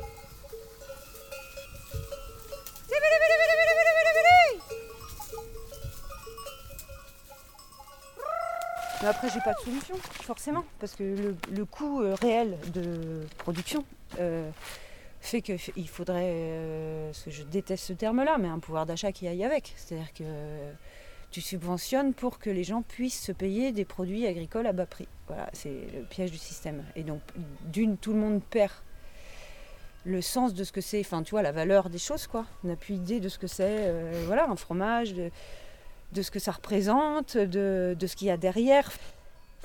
[9.00, 13.84] Mais après, j'ai pas de solution, forcément, parce que le, coût euh, réel de production
[14.18, 14.50] euh,
[15.20, 19.28] fait qu'il faudrait, euh, ce que je déteste ce terme-là, mais un pouvoir d'achat qui
[19.28, 19.72] aille avec.
[19.76, 20.24] C'est-à-dire que
[21.30, 25.08] tu subventionnes pour que les gens puissent se payer des produits agricoles à bas prix.
[25.26, 26.84] Voilà, c'est le piège du système.
[26.96, 27.20] Et donc,
[27.66, 28.72] d'une, tout le monde perd
[30.04, 32.46] le sens de ce que c'est, enfin tu vois, la valeur des choses quoi.
[32.64, 35.30] On n'a plus idée de ce que c'est, euh, voilà, un fromage, de,
[36.22, 38.90] ce que ça représente, de, ce qu'il y a derrière.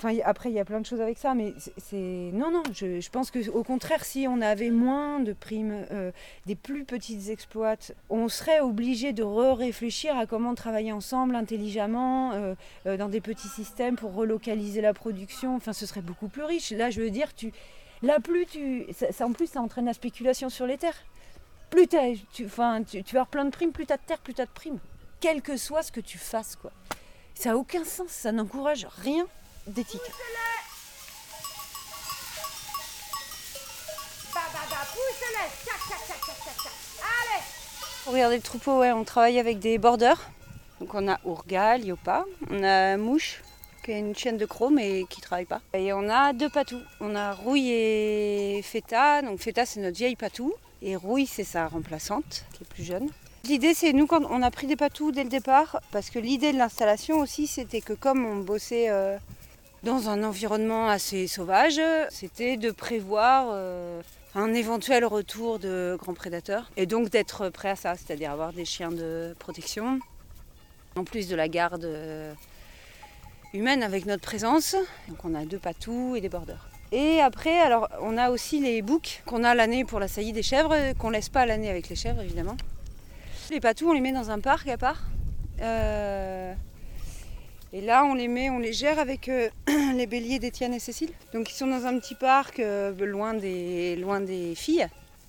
[0.04, 1.96] Enfin, après, il y a plein de choses avec ça, mais c'est.
[1.96, 6.10] Non, non, je, pense qu'au contraire, si on avait moins de primes, euh,
[6.44, 7.76] des plus petites exploits,
[8.10, 12.54] on serait obligé de re-réfléchir à comment travailler ensemble intelligemment, euh,
[12.98, 15.56] dans des petits systèmes pour relocaliser la production.
[15.56, 16.70] Enfin, ce serait beaucoup plus riche.
[16.72, 17.52] Là, je veux dire, tu
[18.02, 18.86] Là, plus tu.
[18.92, 21.02] Ça, en plus, ça entraîne la spéculation sur les terres.
[21.70, 21.96] Plus tu,
[22.34, 22.46] tu,
[23.02, 24.78] tu, avoir plein de primes, plus tu as de terres, plus tu as de primes.
[25.20, 26.72] Quel que soit ce que tu fasses, quoi.
[27.34, 29.26] Ça n'a aucun sens, ça n'encourage rien
[29.66, 30.00] d'éthique.
[38.04, 40.20] Pour regarder le troupeau, ouais, on travaille avec des bordeurs.
[40.80, 43.42] Donc on a Ourgal, Yopa, on a Mouche,
[43.82, 45.60] qui est une chienne de chrome et qui travaille pas.
[45.72, 46.82] Et on a deux patous.
[47.00, 49.22] On a Rouille et Feta.
[49.22, 50.52] Donc Feta c'est notre vieille patou
[50.82, 53.08] et Rouille c'est sa remplaçante qui est plus jeune.
[53.44, 56.52] L'idée c'est nous quand on a pris des patous dès le départ parce que l'idée
[56.52, 59.16] de l'installation aussi c'était que comme on bossait euh,
[59.84, 64.00] dans un environnement assez sauvage, c'était de prévoir euh,
[64.34, 68.64] un éventuel retour de grands prédateurs et donc d'être prêt à ça, c'est-à-dire avoir des
[68.64, 70.00] chiens de protection
[70.96, 72.32] En plus de la garde euh,
[73.52, 74.74] humaine avec notre présence.
[75.08, 76.66] Donc on a deux patous et des bordeurs.
[76.90, 80.42] Et après, alors on a aussi les boucs qu'on a l'année pour la saillie des
[80.42, 82.56] chèvres, qu'on laisse pas l'année avec les chèvres évidemment.
[83.50, 85.02] Les patous, on les met dans un parc à part.
[85.60, 86.54] Euh,
[87.76, 89.50] et là, on les met, on les gère avec euh,
[89.96, 91.10] les béliers d'Étienne et Cécile.
[91.32, 94.86] Donc ils sont dans un petit parc euh, loin, des, loin des filles.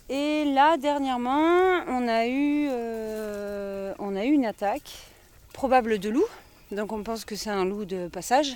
[0.10, 2.70] Et là, dernièrement, on a eu,
[3.98, 4.92] on a eu une attaque
[5.54, 6.28] probable de loup.
[6.70, 8.56] Donc on pense que c'est un loup de passage.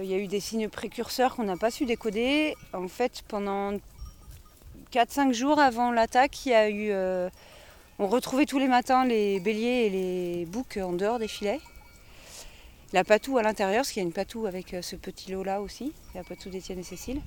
[0.00, 2.56] Il y a eu des signes précurseurs qu'on n'a pas su décoder.
[2.72, 3.74] En fait, pendant
[4.92, 6.92] 4-5 jours avant l'attaque, il y a eu
[8.00, 11.60] on retrouvait tous les matins les béliers et les boucs en dehors des filets.
[12.92, 15.42] La patou à l'intérieur, parce qu'il y a une patou avec euh, ce petit lot
[15.42, 17.22] là aussi, la patou d'Étienne et Cécile.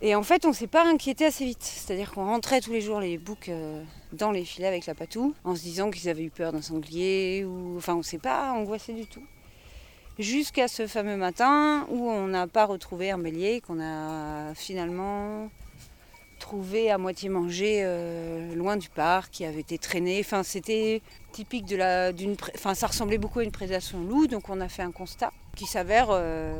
[0.00, 1.62] Et en fait, on ne s'est pas inquiété assez vite.
[1.62, 3.82] C'est-à-dire qu'on rentrait tous les jours les boucs euh,
[4.12, 7.44] dans les filets avec la patou, en se disant qu'ils avaient eu peur d'un sanglier,
[7.44, 9.22] ou enfin, on ne s'est pas angoissé du tout.
[10.18, 15.50] Jusqu'à ce fameux matin où on n'a pas retrouvé un bélier, qu'on a finalement
[16.38, 20.20] trouvé à moitié mangé euh, loin du parc, qui avait été traîné.
[20.20, 21.02] Enfin, c'était
[21.36, 24.68] typique de la, d'une, enfin, ça ressemblait beaucoup à une prédation loup, donc on a
[24.68, 26.54] fait un constat qui s'avère euh,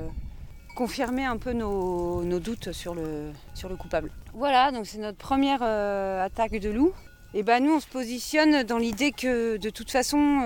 [0.74, 4.10] confirmer un peu nos, doutes sur le, sur le coupable.
[4.34, 6.92] Voilà, donc c'est notre première euh, attaque de loup.
[7.32, 10.42] Et ben nous, on se positionne dans l'idée que de toute façon,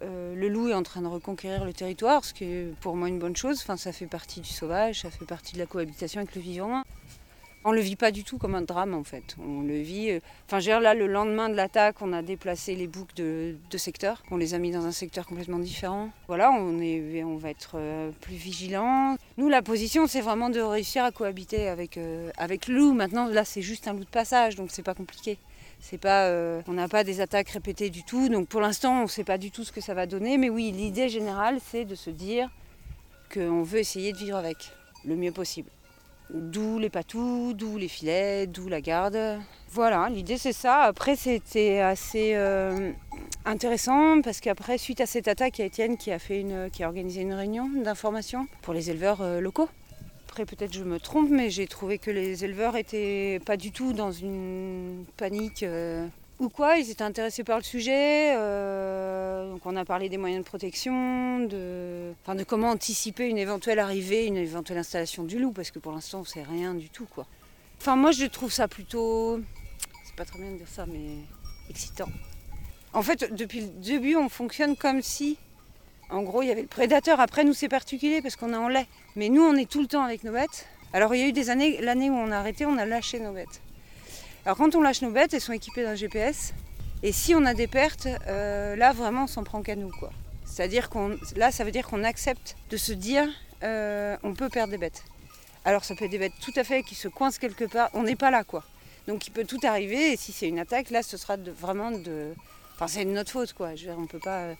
[0.00, 3.18] le loup est en train de reconquérir le territoire, ce qui est pour moi une
[3.18, 3.60] bonne chose.
[3.62, 6.82] Enfin, ça fait partie du sauvage, ça fait partie de la cohabitation avec le vivant.
[7.66, 9.36] On le vit pas du tout comme un drame en fait.
[9.38, 10.10] On le vit.
[10.10, 14.22] Euh, enfin, là, le lendemain de l'attaque, on a déplacé les boucs de, secteur.
[14.30, 16.10] On les a mis dans un secteur complètement différent.
[16.28, 19.16] Voilà, on, va être euh, plus vigilant.
[19.38, 22.92] Nous, la position, c'est vraiment de réussir à cohabiter avec, euh, avec le loup.
[22.92, 25.38] Maintenant, là, c'est juste un loup de passage, donc c'est pas compliqué.
[26.00, 26.30] Pas,
[26.66, 28.28] on n'a pas des attaques répétées du tout.
[28.28, 30.38] Donc pour l'instant, on ne sait pas du tout ce que ça va donner.
[30.38, 32.48] Mais oui, l'idée générale, c'est de se dire
[33.32, 34.56] qu'on veut essayer de vivre avec
[35.04, 35.70] le mieux possible.
[36.30, 39.18] D'où les patous, d'où les filets, d'où la garde.
[39.70, 40.82] Voilà, l'idée c'est ça.
[40.82, 42.92] Après, c'était assez euh,
[43.44, 46.18] intéressant parce qu'après, suite à cette attaque, il y a Étienne qui a,
[46.86, 49.68] organisé une réunion d'information pour les éleveurs euh, locaux.
[50.28, 53.92] Après, peut-être je me trompe, mais j'ai trouvé que les éleveurs étaient pas du tout
[53.92, 55.62] dans une panique.
[55.62, 56.06] Euh,
[56.40, 58.34] ou quoi, ils étaient intéressés par le sujet.
[58.36, 62.12] Euh, donc on a parlé des moyens de protection, de,
[62.46, 66.24] comment anticiper une éventuelle arrivée, une éventuelle installation du loup, parce que pour l'instant on
[66.24, 67.26] sait rien du tout quoi.
[67.80, 69.40] Enfin moi je trouve ça plutôt,
[70.04, 71.18] c'est pas très bien de dire ça, mais
[71.70, 72.08] excitant.
[72.92, 75.38] En fait depuis le début on fonctionne comme si,
[76.10, 77.20] en gros il y avait le prédateur.
[77.20, 79.86] Après nous c'est particulier parce qu'on est en lait, mais nous on est tout le
[79.86, 80.66] temps avec nos bêtes.
[80.92, 83.20] Alors il y a eu des années, l'année où on a arrêté, on a lâché
[83.20, 83.60] nos bêtes.
[84.44, 86.52] Alors quand on lâche nos bêtes, elles sont équipées d'un GPS.
[87.02, 89.90] Et si on a des pertes, euh, là vraiment on s'en prend qu'à nous.
[89.90, 90.10] quoi.
[90.44, 93.26] C'est-à-dire qu'on là ça veut dire qu'on accepte de se dire
[93.62, 95.02] euh, on peut perdre des bêtes.
[95.64, 98.02] Alors ça peut être des bêtes tout à fait qui se coincent quelque part, on
[98.02, 98.64] n'est pas là quoi.
[99.08, 102.34] Donc il peut tout arriver et si c'est une attaque, là ce sera vraiment de.
[102.74, 103.74] Enfin c'est notre faute quoi.
[103.74, 104.54] Je veux dire, on peut pas.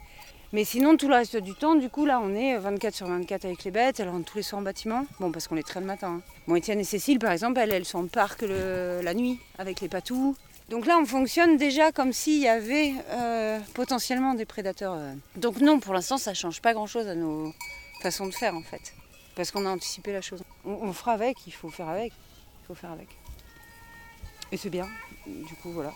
[0.55, 3.07] Euh, mais sinon, tout le reste du temps, du coup, là, on est 24 sur
[3.07, 4.01] 24 avec les bêtes.
[4.01, 5.07] Elles rentrent tous les soirs en bâtiment.
[5.21, 6.21] Bon, parce qu'on est très le matin.
[6.21, 6.33] Hein.
[6.47, 9.89] Bon, Étienne et Cécile, par exemple, elles, elles sont en parc la nuit avec les
[9.89, 10.37] patous.
[10.71, 14.95] Donc là, on fonctionne déjà comme s'il y avait euh, potentiellement des prédateurs.
[14.95, 15.13] Euh.
[15.37, 17.53] Donc non, pour l'instant, ça change pas grand-chose à nos
[18.01, 18.95] façons de faire, en fait.
[19.37, 20.43] Parce qu'on a anticipé la chose.
[20.65, 22.13] On, on, fera avec, il faut faire avec.
[22.63, 23.09] Il faut faire avec.
[24.53, 24.87] Et c'est bien.
[25.27, 25.93] Du coup, voilà.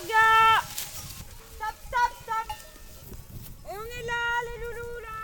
[0.00, 2.48] Stop, stop, stop
[3.68, 5.18] Et on est là, les loulous, là.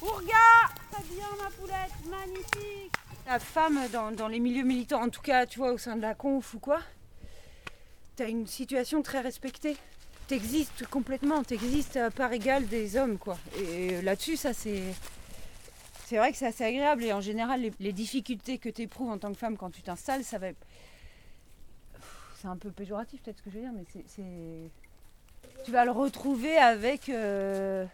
[0.00, 0.48] Ourga
[0.90, 2.92] Ça bien, ma poulette, magnifique.
[3.26, 6.14] La femme, dans, les milieux militants, en tout cas, tu vois, au sein de la
[6.14, 6.80] conf ou quoi,
[8.16, 9.76] t'as une situation très respectée.
[10.28, 13.36] T'existes complètement, t'existes à part égale des hommes, quoi.
[13.58, 14.94] Et là-dessus, ça c'est
[16.06, 17.04] c'est vrai que c'est assez agréable.
[17.04, 20.24] Et en général, les, difficultés que tu éprouves en tant que femme quand tu t'installes,
[20.24, 20.48] ça va.
[22.40, 24.70] C'est un peu péjoratif peut-être ce que je veux dire, mais c'est.
[25.64, 27.08] Tu vas le retrouver avec.
[27.08, 27.84] Euh,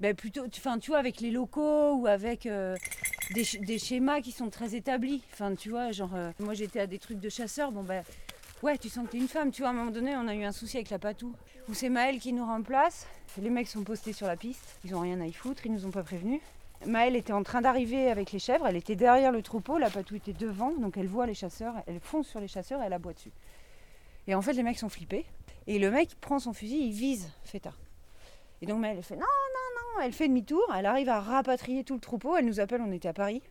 [0.00, 2.74] ben plutôt, enfin, tu vois, avec les locaux ou avec euh,
[3.34, 5.22] des, schémas qui sont très établis.
[5.32, 8.02] Enfin, tu vois, genre, euh, moi j'étais à des trucs de chasseurs, bon ben.
[8.62, 10.34] Ouais, tu sens que t'es une femme, tu vois, à un moment donné, on a
[10.34, 11.34] eu un souci avec la patou,
[11.68, 13.08] où c'est Maël qui nous remplace.
[13.40, 15.84] Les mecs sont postés sur la piste, ils ont rien à y foutre, ils nous
[15.84, 16.40] ont pas prévenus.
[16.86, 20.14] Maëlle était en train d'arriver avec les chèvres, elle était derrière le troupeau, la patou
[20.14, 23.12] était devant, donc elle voit les chasseurs, elle fonce sur les chasseurs et elle aboie
[23.12, 23.32] dessus.
[24.26, 25.26] Et en fait, les mecs sont flippés.
[25.66, 27.72] Et le mec prend son fusil, il vise Feta.
[28.60, 31.94] Et donc elle fait non, non, non, elle fait demi-tour, elle arrive à rapatrier tout
[31.94, 33.42] le troupeau, elle nous appelle, on était à Paris.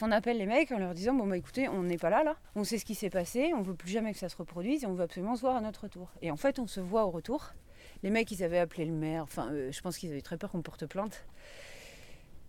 [0.00, 2.36] On appelle les mecs en leur disant bon bah écoutez, on n'est pas là là,
[2.54, 4.86] on sait ce qui s'est passé, on veut plus jamais que ça se reproduise et
[4.86, 6.10] on veut absolument se voir à notre retour.
[6.22, 7.52] Et en fait, on se voit au retour.
[8.02, 10.50] Les mecs, ils avaient appelé le maire, enfin, euh, je pense qu'ils avaient très peur
[10.50, 11.24] qu'on porte plainte.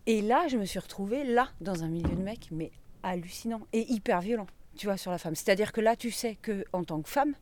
[0.05, 2.72] Et là, je me suis retrouvée là, dans un milieu de mecs, mais
[3.03, 5.36] hallucinant et hyper violent, tu vois, sur la femme.
[5.36, 7.36] C'est-à-dire que là, tu sais que en tant que femme,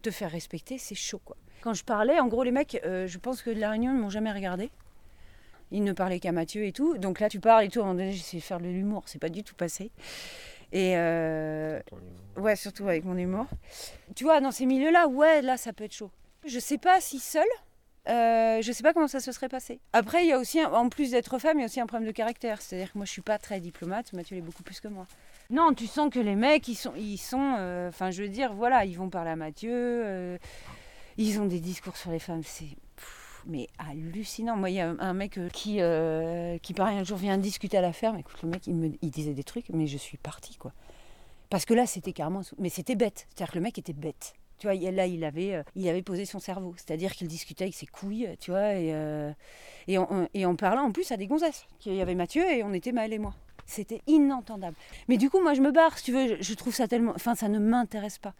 [0.00, 1.36] te faire respecter, c'est chaud, quoi.
[1.62, 3.98] Quand je parlais, en gros, les mecs, euh, je pense que de la réunion, ils
[3.98, 4.70] m'ont jamais regardé.
[5.72, 6.96] Ils ne parlaient qu'à Mathieu et tout.
[6.98, 7.80] Donc là, tu parles et tout.
[7.80, 9.04] À un moment donné, j'essaie de faire de l'humour.
[9.06, 9.90] C'est pas du tout passé.
[10.72, 11.80] Et euh,
[12.36, 13.46] ouais, surtout avec mon humour.
[14.16, 16.10] Tu vois, dans ces milieux-là, ouais, là, ça peut être chaud.
[16.46, 17.44] Je sais pas si seule,
[18.08, 19.78] euh, je sais pas comment ça se serait passé.
[19.92, 21.86] Après, il y a aussi, un- en plus d'être femme, il y a aussi un
[21.86, 22.62] problème de caractère.
[22.62, 24.12] C'est-à-dire que moi, je suis pas très diplomate.
[24.12, 25.06] Mathieu l'est beaucoup plus que moi.
[25.50, 28.54] Non, tu sens que les mecs, ils sont, ils sont, euh, enfin, je veux dire,
[28.54, 29.72] voilà, ils vont parler à Mathieu.
[29.72, 30.38] euh,
[31.18, 32.42] ils ont des discours sur les femmes.
[32.44, 32.76] C'est
[33.46, 34.56] mais hallucinant.
[34.56, 37.80] Moi, il y a un, mec euh, qui, euh, qui, un jour vient discuter à
[37.80, 38.18] la ferme.
[38.18, 40.72] Écoute, le mec, il me, il disait des trucs, mais je suis partie, quoi.
[41.48, 43.26] Parce que là, c'était carrément, mais c'était bête.
[43.28, 44.34] C'est-à-dire que le mec était bête.
[44.58, 46.74] Tu vois, là, il avait, il avait posé son cerveau.
[46.76, 49.32] C'est-à-dire qu'il discutait avec ses couilles, tu vois, et, euh,
[49.88, 51.66] et, en, et en parlant en plus à des gonzesses.
[51.86, 53.34] Il y avait Mathieu et on était Maëlle et moi.
[53.70, 54.76] C'était inentendable.
[55.08, 56.36] Mais du coup, moi, je me barre, si tu veux.
[56.40, 57.12] Je, trouve ça tellement.
[57.14, 58.34] Enfin, ça ne m'intéresse pas.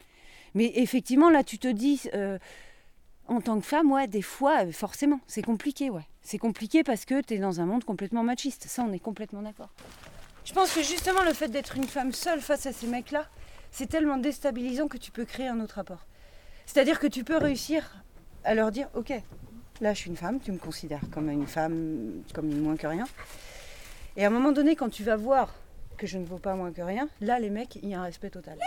[0.54, 2.02] Mais effectivement, là, tu te dis.
[2.14, 2.38] euh,
[3.28, 6.04] en tant que femme, ouais, des fois, euh, forcément, c'est compliqué, ouais.
[6.20, 8.64] C'est compliqué parce que tu es dans un monde complètement machiste.
[8.66, 9.70] Ça, on est complètement d'accord.
[10.44, 13.28] Je pense que justement, le fait d'être une femme seule face à ces mecs-là,
[13.70, 16.06] c'est tellement déstabilisant que tu peux créer un autre rapport.
[16.66, 18.02] C'est-à-dire que tu peux réussir
[18.42, 19.12] à leur dire, ok,
[19.80, 23.06] là, je suis une femme, tu me considères comme une femme, comme moins que rien.
[24.20, 25.48] Et à un moment donné, quand tu vas voir
[25.96, 28.02] que je ne vaux pas moins que rien, là, les mecs, il y a un
[28.02, 28.58] respect total.